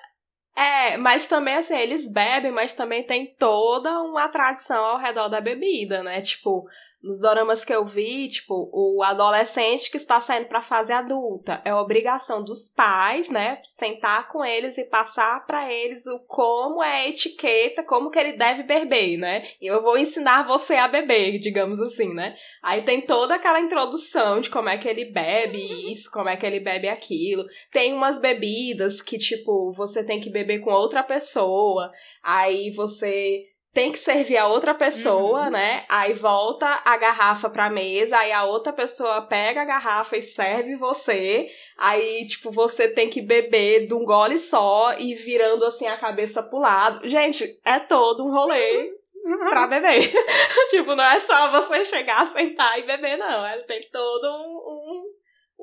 É, 0.57 0.97
mas 0.99 1.27
também 1.27 1.57
assim, 1.57 1.75
eles 1.75 2.13
bebem, 2.13 2.53
mas 2.53 2.75
também 2.75 3.03
tem 3.03 3.35
toda 3.37 4.01
uma 4.03 4.29
tradição 4.29 4.85
ao 4.85 4.99
redor 4.99 5.29
da 5.29 5.41
bebida, 5.41 6.01
né? 6.01 6.21
Tipo, 6.21 6.65
nos 7.05 7.21
doramas 7.21 7.65
que 7.65 7.73
eu 7.73 7.85
vi, 7.85 8.29
tipo, 8.29 8.71
o 8.73 9.03
adolescente 9.03 9.91
que 9.91 9.99
está 9.99 10.21
saindo 10.21 10.49
para 10.49 10.61
a 10.61 10.63
fase 10.63 10.93
adulta, 10.93 11.61
é 11.65 11.75
obrigação 11.75 12.43
dos 12.43 12.69
pais, 12.69 13.29
né, 13.29 13.61
sentar 13.65 14.29
com 14.29 14.43
eles 14.43 14.79
e 14.79 14.89
passar 14.89 15.45
para 15.47 15.71
eles 15.71 16.07
o 16.07 16.21
como 16.27 16.83
é 16.83 17.03
a 17.03 17.09
etiqueta, 17.09 17.83
como 17.83 18.11
que 18.11 18.19
ele 18.19 18.33
deve 18.33 18.63
beber, 18.63 19.19
né? 19.19 19.47
E 19.61 19.67
eu 19.67 19.83
vou 19.83 19.99
ensinar 19.99 20.47
você 20.47 20.77
a 20.77 20.89
beber, 20.89 21.39
digamos 21.39 21.79
assim, 21.79 22.13
né? 22.15 22.35
Aí 22.63 22.83
tem 22.83 23.03
toda 23.03 23.35
aquela 23.35 23.61
introdução 23.61 24.41
de 24.41 24.49
como 24.49 24.71
é 24.71 24.79
que 24.79 24.89
ele 24.89 25.13
bebe 25.13 25.93
isso, 25.93 26.11
como 26.11 26.31
é 26.31 26.37
que 26.37 26.47
ele 26.47 26.61
bebe 26.61 26.89
aquilo. 26.89 27.45
Tem 27.71 27.93
umas 27.93 28.19
bebidas 28.19 29.03
que 29.03 29.19
tipo, 29.19 29.73
você 29.77 30.05
tem 30.05 30.21
que 30.21 30.31
beber 30.31 30.61
com 30.61 30.71
outra 30.71 31.03
pessoa, 31.03 31.93
aí 32.23 32.71
você 32.71 33.45
tem 33.75 33.91
que 33.91 33.99
servir 33.99 34.37
a 34.37 34.47
outra 34.47 34.73
pessoa, 34.73 35.47
uhum. 35.47 35.51
né? 35.51 35.85
Aí 35.89 36.13
volta 36.13 36.81
a 36.85 36.97
garrafa 36.97 37.51
pra 37.51 37.69
mesa, 37.69 38.17
aí 38.17 38.31
a 38.31 38.45
outra 38.45 38.73
pessoa 38.73 39.23
pega 39.23 39.63
a 39.63 39.65
garrafa 39.65 40.17
e 40.17 40.23
serve 40.23 40.77
você. 40.77 41.51
Aí, 41.77 42.25
tipo, 42.29 42.53
você 42.53 42.89
tem 42.89 43.11
que 43.11 43.21
beber 43.21 43.89
de 43.89 43.93
um 43.93 44.05
gole 44.05 44.39
só 44.39 44.95
e 44.97 45.13
virando 45.15 45.65
assim 45.65 45.89
a 45.89 45.99
cabeça 45.99 46.41
pro 46.41 46.61
lado. 46.61 47.07
Gente, 47.09 47.61
é 47.65 47.81
todo 47.81 48.25
um 48.25 48.31
rolê 48.31 48.93
pra 49.51 49.67
beber. 49.67 50.09
tipo, 50.71 50.95
não 50.95 51.05
é 51.05 51.19
só 51.19 51.51
você 51.51 51.85
chegar, 51.85 52.29
sentar 52.29 52.79
e 52.79 52.83
beber, 52.83 53.17
não. 53.17 53.45
É, 53.45 53.59
tem 53.63 53.85
todo 53.91 54.25
um, 54.25 54.57
um 54.69 55.05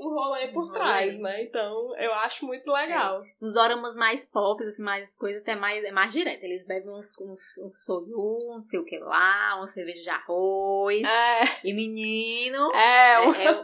um 0.02 0.14
rolê 0.14 0.48
por 0.50 0.66
um 0.66 0.72
trás, 0.72 1.20
né? 1.20 1.44
Então, 1.44 1.96
eu 1.98 2.14
acho 2.16 2.46
muito 2.46 2.72
legal. 2.72 3.24
É. 3.24 3.28
Nos 3.40 3.54
doramas 3.54 3.96
mais 3.96 4.26
pop, 4.26 4.64
assim, 4.64 4.84
mais 4.84 5.16
coisas 5.16 5.42
até 5.42 5.56
mais, 5.56 5.84
é 5.84 5.92
mais 5.92 6.12
direto. 6.12 6.44
Eles 6.44 6.66
bebem 6.66 6.90
uns, 6.90 7.14
uns, 7.20 7.58
um 7.64 7.70
soyu, 7.70 8.54
não 8.54 8.62
sei 8.62 8.80
o 8.80 8.86
que 8.86 8.98
lá, 8.98 9.56
uma 9.58 9.68
cerveja 9.68 10.02
de 10.02 10.10
arroz. 10.10 11.08
É. 11.08 11.42
E 11.64 11.74
menino. 11.74 12.72
É, 12.74 13.16
é, 13.16 13.46
é 13.46 13.64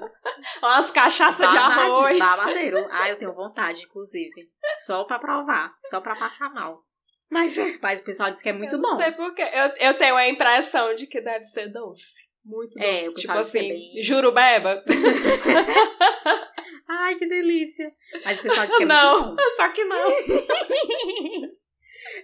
umas 0.61 0.91
cachaças 0.91 1.49
de 1.49 1.57
arroz. 1.57 2.19
Babadeiro. 2.19 2.87
Ah, 2.91 3.09
eu 3.09 3.17
tenho 3.17 3.33
vontade, 3.33 3.81
inclusive. 3.81 4.49
Só 4.85 5.03
pra 5.05 5.17
provar. 5.19 5.75
Só 5.89 5.99
pra 5.99 6.15
passar 6.15 6.53
mal. 6.53 6.83
Mas, 7.29 7.57
é, 7.57 7.77
mas 7.81 7.99
o 7.99 8.03
pessoal 8.03 8.31
diz 8.31 8.41
que 8.41 8.49
é 8.49 8.53
muito 8.53 8.75
eu 8.75 8.81
bom. 8.81 8.91
Não 8.91 8.97
sei 8.97 9.11
porque. 9.11 9.41
Eu, 9.41 9.73
eu 9.79 9.97
tenho 9.97 10.15
a 10.15 10.29
impressão 10.29 10.95
de 10.95 11.07
que 11.07 11.19
deve 11.19 11.43
ser 11.43 11.67
doce. 11.67 12.26
Muito 12.47 12.79
é, 12.79 13.05
doce. 13.05 13.17
É, 13.17 13.21
tipo 13.21 13.33
assim, 13.33 13.59
bem... 13.59 14.01
jurubeba. 14.01 14.83
Ai, 16.87 17.15
que 17.15 17.27
delícia. 17.27 17.93
Mas 18.23 18.39
o 18.39 18.43
pessoal 18.43 18.67
que 18.67 18.83
é 18.83 18.85
não, 18.85 19.27
muito 19.27 19.35
bom. 19.35 19.43
só 19.57 19.69
que 19.69 19.83
não. 19.83 20.09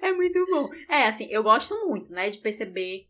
é 0.01 0.11
muito 0.13 0.45
bom. 0.49 0.69
É, 0.87 1.07
assim, 1.07 1.27
eu 1.29 1.43
gosto 1.43 1.75
muito, 1.85 2.13
né, 2.13 2.29
de 2.29 2.37
perceber 2.37 3.09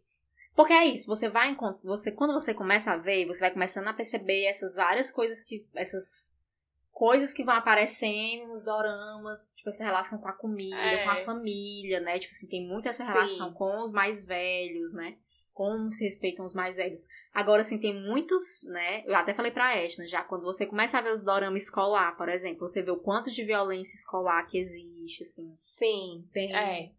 porque 0.55 0.73
é 0.73 0.85
isso, 0.85 1.07
você 1.07 1.29
vai 1.29 1.55
você 1.83 2.11
quando 2.11 2.33
você 2.33 2.53
começa 2.53 2.91
a 2.91 2.97
ver, 2.97 3.25
você 3.25 3.39
vai 3.39 3.51
começando 3.51 3.87
a 3.87 3.93
perceber 3.93 4.45
essas 4.45 4.75
várias 4.75 5.11
coisas 5.11 5.43
que 5.43 5.65
essas 5.73 6.31
coisas 6.91 7.33
que 7.33 7.43
vão 7.43 7.55
aparecendo 7.55 8.47
nos 8.47 8.63
doramas, 8.63 9.55
tipo 9.55 9.69
essa 9.69 9.83
relação 9.83 10.19
com 10.19 10.27
a 10.27 10.33
comida, 10.33 10.77
é. 10.77 11.03
com 11.03 11.09
a 11.09 11.25
família, 11.25 11.99
né? 11.99 12.19
Tipo 12.19 12.31
assim, 12.31 12.47
tem 12.47 12.67
muito 12.67 12.87
essa 12.87 13.03
relação 13.03 13.49
Sim. 13.49 13.55
com 13.55 13.81
os 13.81 13.91
mais 13.91 14.23
velhos, 14.23 14.93
né? 14.93 15.17
Como 15.53 15.91
se 15.91 16.03
respeitam 16.03 16.43
os 16.43 16.53
mais 16.53 16.77
velhos. 16.77 17.07
Agora, 17.33 17.61
assim, 17.61 17.79
tem 17.79 17.93
muitos, 17.93 18.63
né? 18.65 19.03
Eu 19.05 19.15
até 19.15 19.33
falei 19.33 19.51
pra 19.51 19.81
Esna, 19.81 20.07
já 20.07 20.23
quando 20.23 20.43
você 20.43 20.65
começa 20.65 20.97
a 20.97 21.01
ver 21.01 21.13
os 21.13 21.23
doramas 21.23 21.63
escolar, 21.63 22.17
por 22.17 22.27
exemplo, 22.27 22.67
você 22.67 22.81
vê 22.81 22.91
o 22.91 22.99
quanto 22.99 23.31
de 23.31 23.43
violência 23.43 23.95
escolar 23.95 24.45
que 24.47 24.57
existe, 24.57 25.23
assim. 25.23 25.51
Sim, 25.53 26.27
tem. 26.33 26.55
É. 26.55 26.91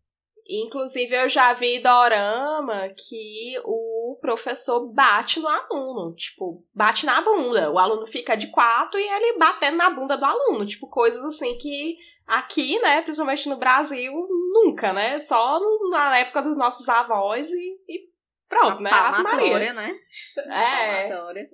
Inclusive, 0.46 1.16
eu 1.16 1.28
já 1.28 1.54
vi 1.54 1.82
dorama 1.82 2.90
que 2.90 3.54
o 3.64 4.18
professor 4.20 4.92
bate 4.92 5.40
no 5.40 5.48
aluno. 5.48 6.14
Tipo, 6.14 6.62
bate 6.74 7.06
na 7.06 7.22
bunda. 7.22 7.72
O 7.72 7.78
aluno 7.78 8.06
fica 8.06 8.36
de 8.36 8.48
quatro 8.48 9.00
e 9.00 9.02
ele 9.02 9.38
batendo 9.38 9.78
na 9.78 9.88
bunda 9.88 10.16
do 10.16 10.24
aluno. 10.24 10.66
Tipo, 10.66 10.86
coisas 10.86 11.24
assim 11.24 11.56
que 11.56 11.96
aqui, 12.26 12.78
né, 12.80 13.02
principalmente 13.02 13.48
no 13.48 13.56
Brasil, 13.56 14.12
nunca, 14.52 14.92
né? 14.92 15.18
Só 15.18 15.58
na 15.90 16.18
época 16.18 16.42
dos 16.42 16.56
nossos 16.56 16.88
avós 16.88 17.50
e, 17.50 17.78
e 17.88 18.13
Pronto, 18.54 18.82
né? 18.82 18.90
Palmatória, 18.90 19.72
né? 19.72 19.98
É. 20.36 21.08
Palmatória. 21.08 21.48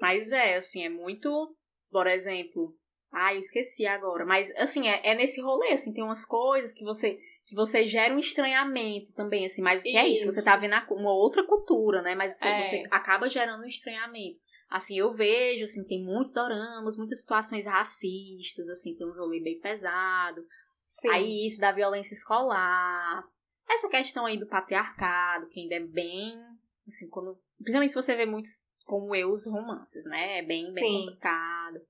Mas 0.00 0.32
é, 0.32 0.56
assim, 0.56 0.84
é 0.84 0.88
muito. 0.88 1.54
Por 1.90 2.06
exemplo. 2.06 2.74
Ai, 3.12 3.38
esqueci 3.38 3.86
agora. 3.86 4.26
Mas, 4.26 4.54
assim, 4.56 4.88
é, 4.88 5.00
é 5.02 5.14
nesse 5.14 5.40
rolê, 5.40 5.72
assim, 5.72 5.92
tem 5.92 6.04
umas 6.04 6.26
coisas 6.26 6.74
que 6.74 6.84
você 6.84 7.18
que 7.46 7.54
você 7.54 7.86
gera 7.86 8.12
um 8.12 8.18
estranhamento 8.18 9.14
também, 9.14 9.46
assim, 9.46 9.62
mas 9.62 9.78
o 9.78 9.82
que 9.84 9.90
isso. 9.90 9.98
é 9.98 10.08
isso? 10.08 10.26
Você 10.26 10.42
tá 10.42 10.56
vendo 10.56 10.74
uma 10.90 11.12
outra 11.12 11.46
cultura, 11.46 12.02
né? 12.02 12.12
Mas 12.12 12.36
você, 12.36 12.48
é. 12.48 12.62
você, 12.62 12.82
acaba 12.90 13.28
gerando 13.28 13.62
um 13.62 13.68
estranhamento. 13.68 14.40
Assim, 14.68 14.98
eu 14.98 15.12
vejo, 15.12 15.62
assim, 15.62 15.84
tem 15.84 16.04
muitos 16.04 16.32
doramas, 16.32 16.96
muitas 16.96 17.20
situações 17.20 17.64
racistas, 17.64 18.68
assim, 18.68 18.96
tem 18.96 19.06
um 19.06 19.12
rolê 19.12 19.40
bem 19.40 19.60
pesado. 19.60 20.44
Sim. 20.88 21.08
Aí 21.08 21.46
isso 21.46 21.60
da 21.60 21.70
violência 21.70 22.14
escolar, 22.14 23.22
essa 23.68 23.88
questão 23.88 24.26
aí 24.26 24.38
do 24.38 24.46
patriarcado, 24.46 25.48
que 25.48 25.60
ainda 25.60 25.74
é 25.74 25.80
bem, 25.80 26.38
assim, 26.86 27.08
quando, 27.08 27.38
principalmente 27.58 27.90
se 27.90 27.94
você 27.94 28.14
vê 28.14 28.26
muitos, 28.26 28.68
como 28.84 29.14
eu, 29.14 29.30
os 29.30 29.46
romances, 29.46 30.04
né? 30.04 30.38
É 30.38 30.42
bem, 30.42 30.62
bem 30.74 31.04
complicado. 31.04 31.80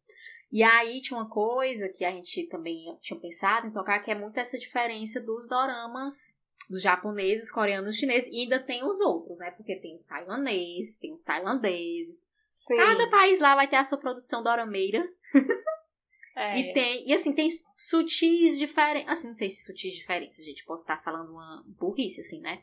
E 0.51 0.63
aí 0.63 1.01
tinha 1.01 1.19
uma 1.19 1.29
coisa 1.29 1.89
que 1.89 2.05
a 2.05 2.11
gente 2.11 2.47
também 2.49 2.97
tinha 3.01 3.19
pensado 3.19 3.67
em 3.67 3.73
tocar, 3.73 4.01
que 4.01 4.11
é 4.11 4.15
muito 4.15 4.39
essa 4.39 4.59
diferença 4.59 5.21
dos 5.21 5.47
doramas 5.49 6.39
dos 6.69 6.83
japoneses, 6.83 7.53
coreanos, 7.53 7.97
chineses, 7.97 8.29
e 8.33 8.41
ainda 8.41 8.59
tem 8.59 8.85
os 8.85 9.01
outros, 9.01 9.39
né? 9.39 9.51
Porque 9.53 9.77
tem 9.77 9.95
os 9.95 10.05
taiwaneses, 10.05 10.99
tem 10.99 11.13
os 11.13 11.23
tailandeses. 11.23 12.27
Sim. 12.49 12.77
Cada 12.77 13.09
país 13.09 13.41
lá 13.41 13.55
vai 13.55 13.69
ter 13.69 13.77
a 13.77 13.85
sua 13.85 13.99
produção 13.99 14.43
dorameira. 14.43 15.07
É. 16.37 16.59
E 16.59 16.73
tem, 16.75 17.09
e 17.09 17.15
assim, 17.15 17.33
tem 17.33 17.49
sutis 17.79 18.59
diferenças. 18.59 19.11
Assim, 19.11 19.29
não 19.29 19.35
sei 19.35 19.49
se 19.49 19.65
sutis 19.65 19.95
diferenças, 19.95 20.45
gente. 20.45 20.65
Posso 20.65 20.83
estar 20.83 21.03
falando 21.03 21.31
uma 21.31 21.65
burrice, 21.67 22.21
assim, 22.21 22.41
né? 22.41 22.63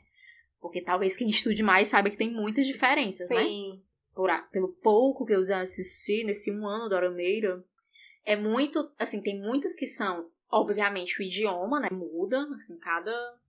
Porque 0.62 0.80
talvez 0.80 1.18
quem 1.18 1.28
estude 1.30 1.64
mais 1.64 1.88
saiba 1.88 2.10
que 2.10 2.18
tem 2.18 2.32
muitas 2.32 2.68
diferenças, 2.68 3.28
né? 3.30 3.44
Sim. 3.44 3.74
né? 3.74 3.80
Por, 4.14 4.30
pelo 4.52 4.74
pouco 4.74 5.26
que 5.26 5.34
eu 5.34 5.44
já 5.44 5.62
assisti 5.62 6.24
nesse 6.24 6.52
um 6.52 6.68
ano 6.68 6.88
da 6.88 6.98
Arameira, 6.98 7.66
é 8.24 8.36
muito. 8.36 8.92
Assim, 9.00 9.20
tem 9.20 9.42
muitas 9.42 9.76
que 9.76 9.88
são, 9.88 10.30
obviamente, 10.52 11.20
o 11.20 11.24
idioma, 11.24 11.80
né? 11.80 11.90
Muda, 11.92 12.48
assim, 12.54 12.78
cada, 12.78 13.40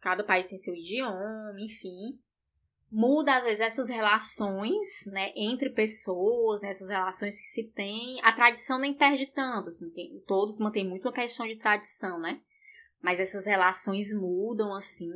cada 0.00 0.22
país 0.22 0.48
tem 0.48 0.56
seu 0.56 0.74
idioma, 0.76 1.56
enfim 1.58 2.20
muda 2.90 3.36
às 3.36 3.44
vezes 3.44 3.60
essas 3.60 3.88
relações, 3.88 5.06
né, 5.06 5.32
entre 5.36 5.70
pessoas, 5.70 6.62
né, 6.62 6.68
essas 6.68 6.88
relações 6.88 7.40
que 7.40 7.46
se 7.46 7.64
tem. 7.72 8.20
A 8.22 8.32
tradição 8.32 8.78
nem 8.78 8.94
perde 8.94 9.26
tanto, 9.26 9.68
assim, 9.68 9.90
tem, 9.90 10.22
todos 10.26 10.58
mantêm 10.58 10.88
muito 10.88 11.08
a 11.08 11.12
questão 11.12 11.46
de 11.46 11.56
tradição, 11.56 12.18
né? 12.18 12.40
Mas 13.02 13.20
essas 13.20 13.46
relações 13.46 14.12
mudam 14.12 14.74
assim. 14.74 15.10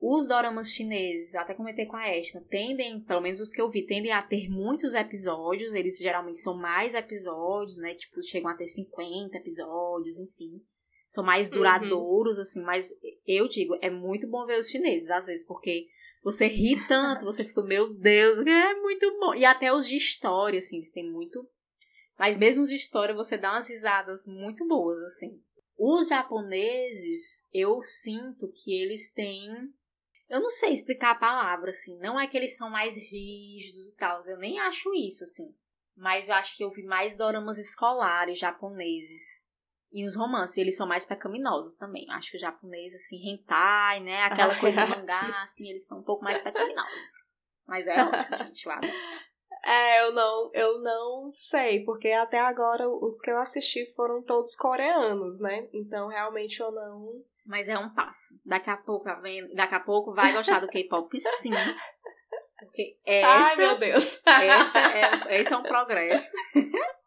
Os 0.00 0.28
doramas 0.28 0.70
chineses, 0.70 1.34
até 1.34 1.54
comentei 1.54 1.84
com 1.84 1.96
a 1.96 2.16
Estna, 2.16 2.40
tendem, 2.48 3.00
pelo 3.00 3.20
menos 3.20 3.40
os 3.40 3.50
que 3.50 3.60
eu 3.60 3.68
vi, 3.68 3.84
tendem 3.84 4.12
a 4.12 4.22
ter 4.22 4.48
muitos 4.48 4.94
episódios, 4.94 5.74
eles 5.74 5.98
geralmente 5.98 6.38
são 6.38 6.56
mais 6.56 6.94
episódios, 6.94 7.78
né? 7.78 7.94
Tipo, 7.94 8.22
chegam 8.22 8.48
a 8.48 8.54
ter 8.54 8.66
50 8.66 9.36
episódios, 9.36 10.18
enfim. 10.18 10.62
são 11.08 11.24
mais 11.24 11.50
uhum. 11.50 11.56
duradouros, 11.56 12.36
uhum. 12.36 12.42
assim, 12.42 12.62
mas 12.62 12.90
eu 13.26 13.48
digo, 13.48 13.76
é 13.82 13.90
muito 13.90 14.28
bom 14.28 14.46
ver 14.46 14.58
os 14.60 14.68
chineses, 14.68 15.10
às 15.10 15.26
vezes, 15.26 15.44
porque 15.44 15.88
você 16.22 16.46
ri 16.46 16.76
tanto, 16.86 17.24
você 17.24 17.44
fica, 17.44 17.62
meu 17.62 17.94
Deus, 17.94 18.38
é 18.38 18.74
muito 18.74 19.18
bom. 19.18 19.34
E 19.34 19.44
até 19.44 19.72
os 19.72 19.86
de 19.86 19.96
história, 19.96 20.58
assim, 20.58 20.78
eles 20.78 20.92
têm 20.92 21.10
muito. 21.10 21.48
Mas 22.18 22.36
mesmo 22.36 22.62
os 22.62 22.68
de 22.68 22.76
história, 22.76 23.14
você 23.14 23.38
dá 23.38 23.52
umas 23.52 23.68
risadas 23.68 24.26
muito 24.26 24.66
boas, 24.66 25.00
assim. 25.02 25.40
Os 25.76 26.08
japoneses, 26.08 27.44
eu 27.52 27.80
sinto 27.82 28.50
que 28.52 28.74
eles 28.74 29.12
têm. 29.12 29.48
Eu 30.28 30.40
não 30.40 30.50
sei 30.50 30.72
explicar 30.72 31.12
a 31.12 31.18
palavra, 31.18 31.70
assim. 31.70 31.96
Não 31.98 32.18
é 32.18 32.26
que 32.26 32.36
eles 32.36 32.56
são 32.56 32.68
mais 32.68 32.96
rígidos 32.96 33.90
e 33.90 33.96
tal. 33.96 34.20
Eu 34.26 34.38
nem 34.38 34.58
acho 34.58 34.92
isso, 34.94 35.22
assim. 35.22 35.54
Mas 35.96 36.28
eu 36.28 36.34
acho 36.34 36.56
que 36.56 36.64
eu 36.64 36.70
vi 36.70 36.82
mais 36.82 37.16
doramas 37.16 37.58
escolares 37.58 38.38
japoneses. 38.38 39.46
E 39.90 40.04
os 40.04 40.14
romances, 40.14 40.58
eles 40.58 40.76
são 40.76 40.86
mais 40.86 41.06
pecaminosos 41.06 41.76
também. 41.76 42.06
Acho 42.10 42.30
que 42.30 42.36
o 42.36 42.40
japonês, 42.40 42.94
assim, 42.94 43.16
hentai, 43.30 44.00
né? 44.00 44.24
Aquela 44.28 44.54
coisa 44.58 44.86
mangá, 44.86 45.42
assim, 45.42 45.68
eles 45.68 45.86
são 45.86 46.00
um 46.00 46.02
pouco 46.02 46.22
mais 46.22 46.40
pecaminosos. 46.40 47.26
Mas 47.66 47.86
é 47.86 48.02
ótimo, 48.02 48.38
gente, 48.44 48.66
eu 48.66 48.72
É, 49.64 50.02
eu 50.02 50.12
não, 50.12 50.50
eu 50.54 50.78
não 50.80 51.30
sei, 51.30 51.84
porque 51.84 52.08
até 52.12 52.38
agora 52.38 52.88
os 52.88 53.20
que 53.20 53.30
eu 53.30 53.38
assisti 53.38 53.84
foram 53.94 54.22
todos 54.22 54.56
coreanos, 54.56 55.38
né? 55.40 55.68
Então 55.72 56.08
realmente 56.08 56.60
eu 56.60 56.70
não. 56.70 57.22
Mas 57.44 57.68
é 57.68 57.78
um 57.78 57.92
passo. 57.94 58.40
Daqui 58.44 58.70
a 58.70 58.76
pouco, 58.76 59.04
tá? 59.04 59.20
Daqui 59.54 59.74
a 59.74 59.80
pouco 59.80 60.14
vai 60.14 60.32
gostar 60.32 60.60
do 60.60 60.68
K-pop, 60.68 61.18
sim. 61.18 61.50
Porque 62.58 62.98
essa, 63.04 63.28
Ai, 63.28 63.56
meu 63.56 63.78
Deus. 63.78 64.22
Essa 64.26 64.78
é, 64.78 65.40
esse 65.40 65.52
é 65.52 65.56
um 65.56 65.62
progresso. 65.62 66.32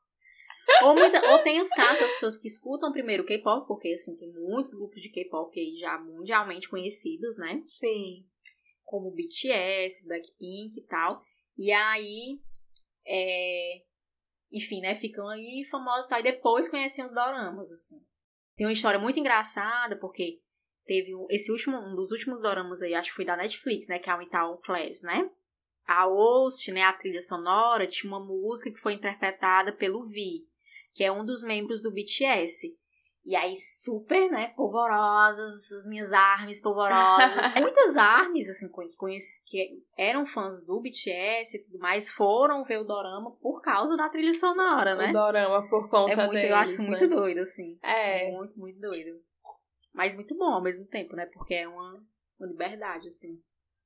ou, 0.83 0.95
muita, 0.95 1.31
ou 1.31 1.39
tem 1.39 1.61
os 1.61 1.69
casos, 1.69 2.03
as 2.03 2.11
pessoas 2.11 2.37
que 2.37 2.47
escutam 2.47 2.91
primeiro 2.91 3.25
K-pop, 3.25 3.67
porque 3.67 3.89
assim, 3.89 4.17
tem 4.17 4.31
muitos 4.31 4.73
grupos 4.73 5.01
de 5.01 5.09
K-pop 5.09 5.59
aí 5.59 5.75
já 5.77 5.97
mundialmente 5.99 6.69
conhecidos, 6.69 7.37
né? 7.37 7.61
Sim. 7.63 8.25
Como 8.83 9.11
BTS, 9.11 10.05
Blackpink 10.05 10.79
e 10.79 10.85
tal. 10.87 11.23
E 11.57 11.71
aí, 11.71 12.39
é, 13.05 13.81
enfim, 14.51 14.81
né, 14.81 14.95
ficam 14.95 15.27
aí 15.29 15.65
famosos 15.69 16.07
tá? 16.07 16.19
e 16.19 16.23
depois 16.23 16.69
conhecem 16.69 17.05
os 17.05 17.13
doramas, 17.13 17.71
assim. 17.71 18.03
Tem 18.55 18.67
uma 18.67 18.73
história 18.73 18.99
muito 18.99 19.19
engraçada, 19.19 19.97
porque 19.97 20.41
teve 20.85 21.11
esse 21.29 21.51
último, 21.51 21.77
um 21.77 21.95
dos 21.95 22.11
últimos 22.11 22.41
doramas 22.41 22.81
aí, 22.81 22.93
acho 22.93 23.09
que 23.09 23.15
foi 23.15 23.25
da 23.25 23.37
Netflix, 23.37 23.87
né, 23.87 23.97
que 23.99 24.09
é 24.09 24.15
o 24.15 24.21
Itaú 24.21 24.57
Class, 24.57 25.01
né? 25.03 25.29
A 25.85 26.05
host, 26.05 26.71
né, 26.71 26.83
a 26.83 26.93
trilha 26.93 27.21
sonora, 27.21 27.87
tinha 27.87 28.11
uma 28.11 28.23
música 28.23 28.71
que 28.71 28.79
foi 28.79 28.93
interpretada 28.93 29.73
pelo 29.73 30.05
Vi, 30.05 30.45
que 30.93 31.03
é 31.03 31.11
um 31.11 31.25
dos 31.25 31.43
membros 31.43 31.81
do 31.81 31.91
BTS. 31.91 32.67
E 33.23 33.35
aí, 33.35 33.55
super, 33.55 34.31
né, 34.31 34.47
polvorosas, 34.55 35.71
as 35.71 35.85
minhas 35.87 36.11
armas 36.11 36.59
polvorosas. 36.59 37.53
Muitas 37.61 37.95
armas, 37.95 38.49
assim, 38.49 38.67
que, 38.67 38.97
conheci, 38.97 39.45
que 39.45 39.83
eram 39.95 40.25
fãs 40.25 40.65
do 40.65 40.81
BTS 40.81 41.55
e 41.55 41.63
tudo 41.63 41.77
mais, 41.77 42.09
foram 42.09 42.63
ver 42.63 42.79
o 42.79 42.83
Dorama 42.83 43.31
por 43.39 43.61
causa 43.61 43.95
da 43.95 44.09
trilha 44.09 44.33
sonora, 44.33 44.95
né? 44.95 45.09
O 45.09 45.13
Dorama 45.13 45.69
por 45.69 45.87
conta 45.87 46.13
é 46.13 46.15
muito, 46.15 46.31
deles, 46.31 46.49
Eu 46.49 46.55
acho 46.55 46.81
né? 46.81 46.89
muito 46.89 47.07
doido, 47.09 47.41
assim. 47.41 47.77
É. 47.83 48.31
Muito, 48.31 48.57
muito 48.57 48.79
doido. 48.79 49.21
Mas 49.93 50.15
muito 50.15 50.35
bom 50.35 50.53
ao 50.53 50.63
mesmo 50.63 50.87
tempo, 50.87 51.15
né? 51.15 51.27
Porque 51.27 51.53
é 51.53 51.67
uma, 51.67 52.03
uma 52.39 52.47
liberdade, 52.47 53.07
assim. 53.07 53.39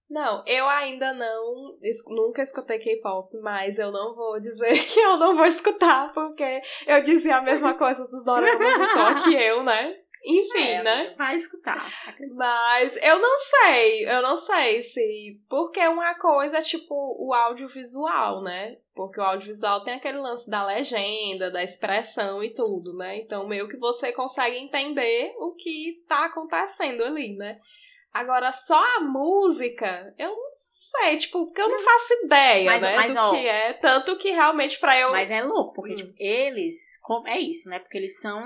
Não, 0.10 0.44
eu 0.46 0.68
ainda 0.68 1.14
não, 1.14 1.78
nunca 2.10 2.44
escutei 2.44 2.78
K-pop, 2.78 3.36
mas 3.42 3.80
eu 3.80 3.92
não 3.92 4.16
vou 4.16 4.40
dizer 4.40 4.74
que 4.86 5.00
eu 5.00 5.18
não 5.18 5.36
vou 5.36 5.46
escutar, 5.46 6.14
porque 6.14 6.62
eu 6.86 7.02
dizia 7.02 7.38
a 7.38 7.42
mesma 7.42 7.74
coisa 7.78 8.06
dos 8.08 8.24
doramas 8.24 8.74
então 8.74 9.24
que 9.24 9.34
eu, 9.36 9.64
né? 9.64 9.98
Enfim, 10.28 10.70
é, 10.70 10.84
né? 10.84 11.14
Vai 11.16 11.36
escutar. 11.36 11.86
Mas 12.34 12.98
eu 12.98 13.20
não 13.20 13.38
sei, 13.38 14.10
eu 14.10 14.24
não 14.24 14.36
sei 14.36 14.82
se. 14.82 15.40
Porque 15.48 15.80
uma 15.88 16.16
coisa 16.16 16.58
é 16.58 16.62
tipo 16.64 16.96
o 16.96 17.32
audiovisual, 17.32 18.42
né? 18.42 18.76
Porque 18.96 19.20
o 19.20 19.24
audiovisual 19.24 19.84
tem 19.84 19.94
aquele 19.94 20.18
lance 20.18 20.50
da 20.50 20.66
legenda, 20.66 21.52
da 21.52 21.62
expressão 21.62 22.44
e 22.44 22.56
tudo, 22.56 22.96
né? 22.98 23.20
Então 23.20 23.48
meio 23.48 23.68
que 23.68 23.78
você 23.78 24.12
consegue 24.12 24.58
entender 24.58 25.36
o 25.38 25.54
que 25.54 26.04
tá 26.08 26.26
acontecendo 26.26 27.04
ali, 27.04 27.36
né? 27.36 27.60
Agora, 28.16 28.54
só 28.54 28.82
a 28.96 29.02
música, 29.02 30.16
eu 30.18 30.30
não 30.30 30.50
sei, 30.54 31.18
tipo, 31.18 31.46
porque 31.48 31.62
eu 31.62 31.68
não 31.68 31.80
faço 31.80 32.14
ideia, 32.24 32.64
mas, 32.64 32.82
né, 32.82 32.96
mas, 32.96 33.14
do 33.14 33.20
ó, 33.20 33.32
que 33.32 33.46
é. 33.46 33.74
Tanto 33.74 34.16
que 34.16 34.32
realmente 34.32 34.80
pra 34.80 34.98
eu... 34.98 35.12
Mas 35.12 35.30
é 35.30 35.44
louco, 35.44 35.74
porque, 35.74 35.96
Hum. 35.96 35.98
tipo, 35.98 36.14
eles... 36.18 36.98
É 37.26 37.38
isso, 37.38 37.68
né? 37.68 37.78
Porque 37.80 37.98
eles 37.98 38.18
são... 38.22 38.42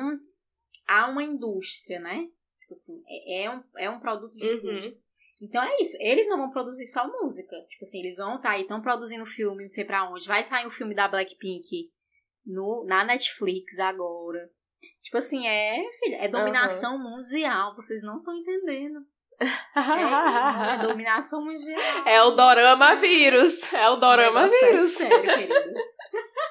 Há 0.87 1.07
uma 1.07 1.21
indústria, 1.23 1.99
né? 1.99 2.27
Tipo 2.61 2.71
assim, 2.71 3.03
é, 3.07 3.43
é 3.43 3.51
um, 3.51 3.63
é 3.77 3.89
um 3.91 3.99
produto 3.99 4.33
de 4.33 4.43
Uhum. 4.43 4.57
indústria. 4.57 4.97
Então 5.39 5.61
é 5.63 5.81
isso. 5.81 5.95
Eles 5.99 6.27
não 6.27 6.39
vão 6.39 6.49
produzir 6.49 6.87
só 6.87 7.07
música. 7.07 7.55
Tipo 7.69 7.85
assim, 7.85 7.99
eles 7.99 8.17
vão 8.17 8.41
tá 8.41 8.49
aí, 8.53 8.63
estão 8.63 8.81
produzindo 8.81 9.23
filme, 9.27 9.65
não 9.65 9.71
sei 9.71 9.85
pra 9.85 10.09
onde. 10.09 10.27
Vai 10.27 10.43
sair 10.43 10.65
um 10.65 10.71
filme 10.71 10.95
da 10.95 11.07
Blackpink 11.07 11.91
no, 12.43 12.83
na 12.87 13.05
Netflix 13.05 13.77
agora. 13.77 14.49
Tipo 15.03 15.17
assim, 15.19 15.47
é, 15.47 15.79
filha, 15.99 16.15
é 16.23 16.27
dominação 16.27 16.97
mundial. 16.97 17.75
Vocês 17.75 18.01
não 18.01 18.17
estão 18.17 18.33
entendendo. 18.35 19.05
É, 19.39 20.75
é 20.75 20.77
dominação 20.87 21.43
mundial. 21.43 21.79
É 22.05 22.21
o 22.23 22.31
Dorama 22.31 22.95
vírus. 22.95 23.73
É 23.73 23.89
o 23.89 23.95
Dorama 23.95 24.41
negócio 24.41 24.65
é 24.65 24.71
vírus. 24.71 24.91
sério, 24.91 25.21
queridas. 25.21 25.81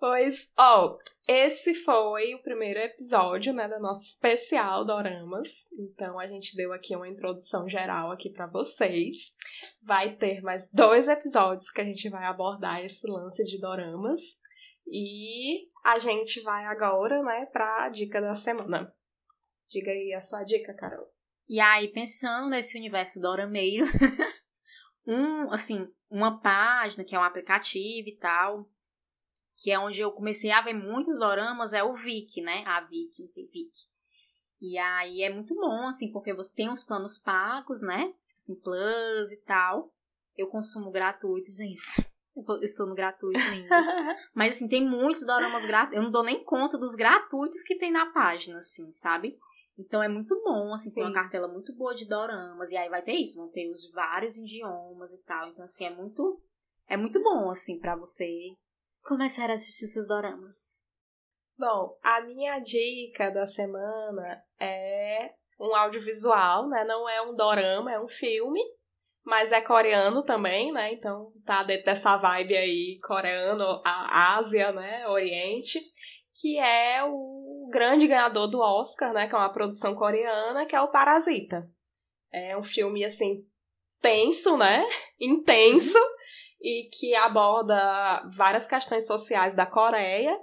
Pois, 0.00 0.52
ó, 0.56 0.96
esse 1.26 1.74
foi 1.74 2.32
o 2.32 2.40
primeiro 2.40 2.78
episódio, 2.78 3.52
né, 3.52 3.66
da 3.66 3.80
nossa 3.80 4.04
especial 4.04 4.84
Doramas. 4.84 5.66
Então 5.76 6.20
a 6.20 6.28
gente 6.28 6.54
deu 6.54 6.72
aqui 6.72 6.94
uma 6.94 7.08
introdução 7.08 7.68
geral 7.68 8.12
aqui 8.12 8.30
pra 8.30 8.46
vocês. 8.46 9.34
Vai 9.82 10.14
ter 10.14 10.40
mais 10.40 10.72
dois 10.72 11.08
episódios 11.08 11.68
que 11.68 11.80
a 11.80 11.84
gente 11.84 12.08
vai 12.08 12.24
abordar 12.26 12.84
esse 12.84 13.04
lance 13.08 13.44
de 13.44 13.60
Doramas. 13.60 14.20
E 14.86 15.66
a 15.84 15.98
gente 15.98 16.40
vai 16.42 16.64
agora, 16.66 17.20
né, 17.24 17.46
pra 17.46 17.88
dica 17.88 18.20
da 18.20 18.36
semana. 18.36 18.94
Diga 19.68 19.90
aí 19.90 20.14
a 20.14 20.20
sua 20.20 20.44
dica, 20.44 20.72
Carol. 20.74 21.08
E 21.48 21.60
aí, 21.60 21.88
pensando 21.88 22.50
nesse 22.50 22.76
universo 22.76 23.20
dorameiro, 23.20 23.86
um, 25.06 25.50
assim, 25.50 25.88
uma 26.10 26.40
página 26.40 27.04
que 27.04 27.14
é 27.14 27.18
um 27.18 27.22
aplicativo 27.22 28.08
e 28.08 28.16
tal, 28.16 28.68
que 29.56 29.70
é 29.70 29.78
onde 29.78 30.00
eu 30.00 30.12
comecei 30.12 30.50
a 30.50 30.60
ver 30.60 30.74
muitos 30.74 31.18
doramas, 31.18 31.72
é 31.72 31.82
o 31.82 31.94
Viki, 31.94 32.42
né? 32.42 32.62
A 32.66 32.80
Viki, 32.82 33.22
não 33.22 33.28
sei, 33.28 33.46
Viki. 33.46 33.88
E 34.60 34.76
aí 34.76 35.22
é 35.22 35.30
muito 35.30 35.54
bom, 35.54 35.88
assim, 35.88 36.12
porque 36.12 36.34
você 36.34 36.54
tem 36.54 36.70
os 36.70 36.84
planos 36.84 37.16
pagos, 37.16 37.80
né? 37.80 38.12
Assim, 38.36 38.54
plus 38.54 39.32
e 39.32 39.42
tal. 39.44 39.92
Eu 40.36 40.48
consumo 40.48 40.90
gratuito, 40.90 41.50
gente. 41.50 41.80
Eu 42.36 42.62
estou 42.62 42.86
no 42.86 42.94
gratuito 42.94 43.36
ainda. 43.36 43.68
Mas, 44.32 44.54
assim, 44.54 44.68
tem 44.68 44.86
muitos 44.86 45.26
doramas 45.26 45.66
gratuitos. 45.66 45.98
Eu 45.98 46.04
não 46.04 46.10
dou 46.12 46.22
nem 46.22 46.44
conta 46.44 46.78
dos 46.78 46.94
gratuitos 46.94 47.62
que 47.62 47.74
tem 47.76 47.90
na 47.90 48.12
página, 48.12 48.58
assim, 48.58 48.92
sabe? 48.92 49.36
Então 49.78 50.02
é 50.02 50.08
muito 50.08 50.34
bom, 50.42 50.74
assim, 50.74 50.92
tem 50.92 51.04
uma 51.04 51.12
cartela 51.12 51.46
muito 51.46 51.74
boa 51.76 51.94
de 51.94 52.06
doramas. 52.06 52.72
E 52.72 52.76
aí 52.76 52.88
vai 52.88 53.02
ter 53.02 53.12
isso, 53.12 53.38
vão 53.38 53.48
ter 53.48 53.70
os 53.70 53.90
vários 53.92 54.36
idiomas 54.36 55.12
e 55.12 55.22
tal. 55.22 55.48
Então, 55.48 55.64
assim, 55.64 55.84
é 55.84 55.90
muito. 55.90 56.42
É 56.88 56.96
muito 56.96 57.22
bom, 57.22 57.50
assim, 57.50 57.78
pra 57.78 57.94
você 57.94 58.48
começar 59.02 59.50
a 59.50 59.52
assistir 59.52 59.84
os 59.84 59.92
seus 59.92 60.08
doramas. 60.08 60.86
Bom, 61.56 61.98
a 62.02 62.20
minha 62.22 62.58
dica 62.60 63.30
da 63.30 63.46
semana 63.46 64.42
é 64.58 65.32
um 65.60 65.74
audiovisual, 65.74 66.68
né? 66.68 66.84
Não 66.84 67.08
é 67.08 67.20
um 67.22 67.34
dorama, 67.34 67.92
é 67.92 68.00
um 68.00 68.08
filme, 68.08 68.60
mas 69.24 69.52
é 69.52 69.60
coreano 69.60 70.22
também, 70.22 70.72
né? 70.72 70.92
Então 70.92 71.32
tá 71.44 71.62
dentro 71.62 71.86
dessa 71.86 72.16
vibe 72.16 72.56
aí 72.56 72.96
coreano, 73.04 73.64
a 73.84 74.36
Ásia, 74.36 74.72
né? 74.72 75.06
Oriente, 75.08 75.80
que 76.40 76.58
é 76.58 77.04
o 77.04 77.37
grande 77.68 78.06
ganhador 78.06 78.48
do 78.48 78.60
Oscar, 78.60 79.12
né? 79.12 79.28
Que 79.28 79.34
é 79.34 79.38
uma 79.38 79.52
produção 79.52 79.94
coreana, 79.94 80.66
que 80.66 80.74
é 80.74 80.80
o 80.80 80.88
Parasita. 80.88 81.68
É 82.32 82.56
um 82.56 82.62
filme 82.62 83.04
assim 83.04 83.44
tenso, 84.00 84.56
né? 84.56 84.84
Intenso 85.20 85.98
e 86.60 86.88
que 86.92 87.14
aborda 87.14 88.28
várias 88.36 88.66
questões 88.66 89.06
sociais 89.06 89.54
da 89.54 89.64
Coreia 89.64 90.36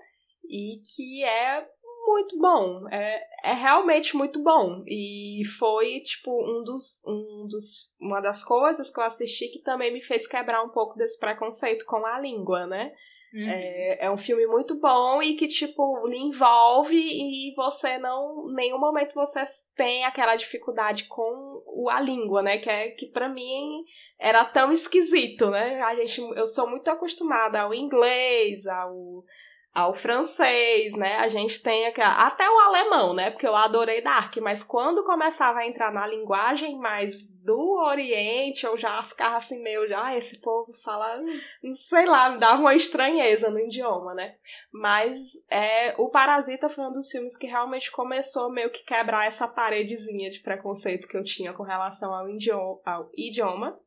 e 0.48 0.82
que 0.96 1.24
é 1.24 1.68
muito 2.06 2.38
bom. 2.38 2.88
É, 2.90 3.52
é 3.52 3.54
realmente 3.54 4.16
muito 4.16 4.42
bom. 4.44 4.84
E 4.88 5.44
foi, 5.58 6.00
tipo, 6.02 6.32
um 6.32 6.64
dos, 6.64 7.04
um 7.08 7.48
dos. 7.48 7.92
Uma 8.00 8.22
das 8.22 8.44
coisas 8.44 8.94
que 8.94 9.00
eu 9.00 9.04
assisti 9.04 9.48
que 9.50 9.60
também 9.60 9.92
me 9.92 10.02
fez 10.02 10.28
quebrar 10.28 10.64
um 10.64 10.70
pouco 10.70 10.96
desse 10.98 11.20
preconceito 11.20 11.86
com 11.86 12.06
a 12.06 12.20
língua, 12.20 12.68
né? 12.68 12.94
Uhum. 13.34 13.50
É, 13.50 14.06
é 14.06 14.12
um 14.12 14.18
filme 14.18 14.48
muito 14.48 14.76
bom 14.80 15.22
e 15.22 15.36
que, 15.36 15.48
tipo, 15.48 16.08
lhe 16.08 16.18
envolve 16.18 16.96
e 16.98 17.54
você 17.56 17.98
não. 17.98 18.48
Nenhum 18.54 18.80
momento 18.80 19.14
você 19.14 19.44
tem 19.76 20.06
aquela 20.06 20.36
dificuldade 20.36 21.06
com 21.06 21.90
a 21.90 22.00
língua, 22.00 22.42
né? 22.42 22.58
Que 22.58 22.70
é 22.70 22.92
que 22.92 23.08
para 23.08 23.28
mim 23.28 23.84
era 24.18 24.46
tão 24.46 24.72
esquisito, 24.72 25.50
né? 25.50 25.82
A 25.82 25.96
gente, 25.96 26.22
eu 26.22 26.48
sou 26.48 26.70
muito 26.70 26.88
acostumada 26.90 27.62
ao 27.62 27.74
inglês, 27.74 28.66
ao 28.68 29.24
ao 29.76 29.94
francês, 29.94 30.96
né? 30.96 31.18
A 31.18 31.28
gente 31.28 31.62
tem 31.62 31.86
aqui, 31.86 32.00
até 32.00 32.50
o 32.50 32.60
alemão, 32.60 33.14
né? 33.14 33.30
Porque 33.30 33.46
eu 33.46 33.54
adorei 33.54 34.02
Dark, 34.02 34.38
mas 34.38 34.64
quando 34.64 35.04
começava 35.04 35.60
a 35.60 35.68
entrar 35.68 35.92
na 35.92 36.08
linguagem 36.08 36.80
mais 36.80 37.28
do 37.44 37.74
Oriente, 37.86 38.66
eu 38.66 38.78
já 38.78 39.02
ficava 39.02 39.36
assim 39.36 39.62
meio, 39.62 39.86
ah, 39.98 40.18
esse 40.18 40.40
povo 40.40 40.72
fala, 40.82 41.22
sei 41.74 42.06
lá, 42.06 42.30
me 42.30 42.40
dava 42.40 42.62
uma 42.62 42.74
estranheza 42.74 43.50
no 43.50 43.60
idioma, 43.60 44.14
né? 44.14 44.38
Mas 44.72 45.34
é, 45.52 45.94
o 45.98 46.10
Parasita 46.10 46.70
foi 46.70 46.86
um 46.86 46.94
dos 46.94 47.12
filmes 47.12 47.36
que 47.36 47.46
realmente 47.46 47.92
começou 47.92 48.50
meio 48.50 48.72
que 48.72 48.86
quebrar 48.86 49.28
essa 49.28 49.46
paredezinha 49.46 50.30
de 50.30 50.40
preconceito 50.40 51.06
que 51.06 51.18
eu 51.18 51.24
tinha 51.24 51.52
com 51.52 51.64
relação 51.64 52.16
ao 52.16 52.30
idioma. 52.30 52.80
Ao 52.86 53.12
idioma. 53.14 53.78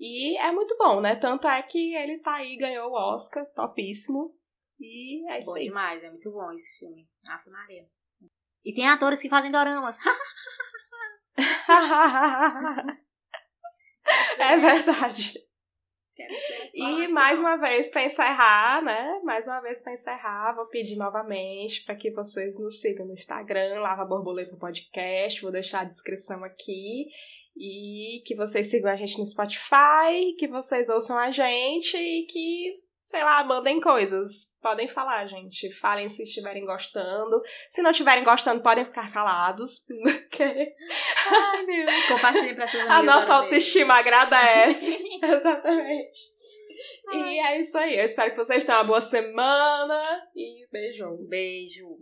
E 0.00 0.38
é 0.38 0.50
muito 0.50 0.74
bom, 0.78 1.02
né? 1.02 1.14
Tanto 1.14 1.46
é 1.46 1.62
que 1.62 1.94
ele 1.94 2.18
tá 2.18 2.36
aí, 2.36 2.56
ganhou 2.56 2.90
o 2.90 3.14
Oscar, 3.14 3.44
topíssimo. 3.54 4.34
E 4.78 5.30
é 5.30 5.40
isso 5.40 5.50
bom 5.50 5.56
aí. 5.56 5.64
demais, 5.64 6.04
é 6.04 6.10
muito 6.10 6.30
bom 6.30 6.52
esse 6.52 6.78
filme. 6.78 7.08
Ave 7.28 7.50
Maria. 7.50 7.88
E 8.64 8.72
tem 8.74 8.88
atores 8.88 9.20
que 9.20 9.28
fazem 9.28 9.50
doramas. 9.50 9.98
é 14.38 14.56
verdade. 14.56 15.34
E 16.74 17.08
mais 17.08 17.40
uma 17.40 17.56
vez 17.56 17.90
para 17.90 18.04
encerrar, 18.04 18.82
né? 18.82 19.20
Mais 19.24 19.48
uma 19.48 19.60
vez 19.60 19.82
para 19.82 19.92
encerrar, 19.92 20.54
vou 20.54 20.68
pedir 20.68 20.96
novamente 20.96 21.84
para 21.84 21.96
que 21.96 22.12
vocês 22.12 22.58
nos 22.58 22.80
sigam 22.80 23.06
no 23.06 23.12
Instagram, 23.12 23.80
Lava 23.80 24.04
Borboleta 24.04 24.56
Podcast, 24.56 25.42
vou 25.42 25.50
deixar 25.50 25.80
a 25.80 25.84
descrição 25.84 26.44
aqui. 26.44 27.06
E 27.56 28.22
que 28.26 28.34
vocês 28.34 28.68
sigam 28.68 28.90
a 28.90 28.96
gente 28.96 29.18
no 29.18 29.26
Spotify, 29.26 30.34
que 30.38 30.48
vocês 30.48 30.88
ouçam 30.88 31.16
a 31.16 31.30
gente 31.30 31.96
e 31.96 32.26
que 32.26 32.83
sei 33.04 33.22
lá, 33.22 33.44
mandem 33.44 33.80
coisas. 33.80 34.56
Podem 34.60 34.88
falar, 34.88 35.26
gente. 35.26 35.70
Falem 35.72 36.08
se 36.08 36.22
estiverem 36.22 36.64
gostando. 36.64 37.42
Se 37.68 37.82
não 37.82 37.90
estiverem 37.90 38.24
gostando, 38.24 38.62
podem 38.62 38.84
ficar 38.84 39.12
calados. 39.12 39.86
Ai, 40.40 41.66
meu. 41.66 41.86
Compartilhem 42.08 42.54
pra 42.54 42.66
seus 42.66 42.84
A 42.88 43.02
nossa 43.02 43.34
autoestima 43.34 43.94
agradece. 43.94 44.98
Exatamente. 45.22 46.18
Ai. 47.08 47.34
E 47.34 47.38
é 47.40 47.60
isso 47.60 47.76
aí. 47.78 47.98
Eu 47.98 48.04
espero 48.04 48.30
que 48.30 48.38
vocês 48.38 48.64
tenham 48.64 48.80
uma 48.80 48.86
boa 48.86 49.00
semana. 49.00 50.02
E 50.34 50.66
beijo. 50.72 51.16
Beijo. 51.28 51.98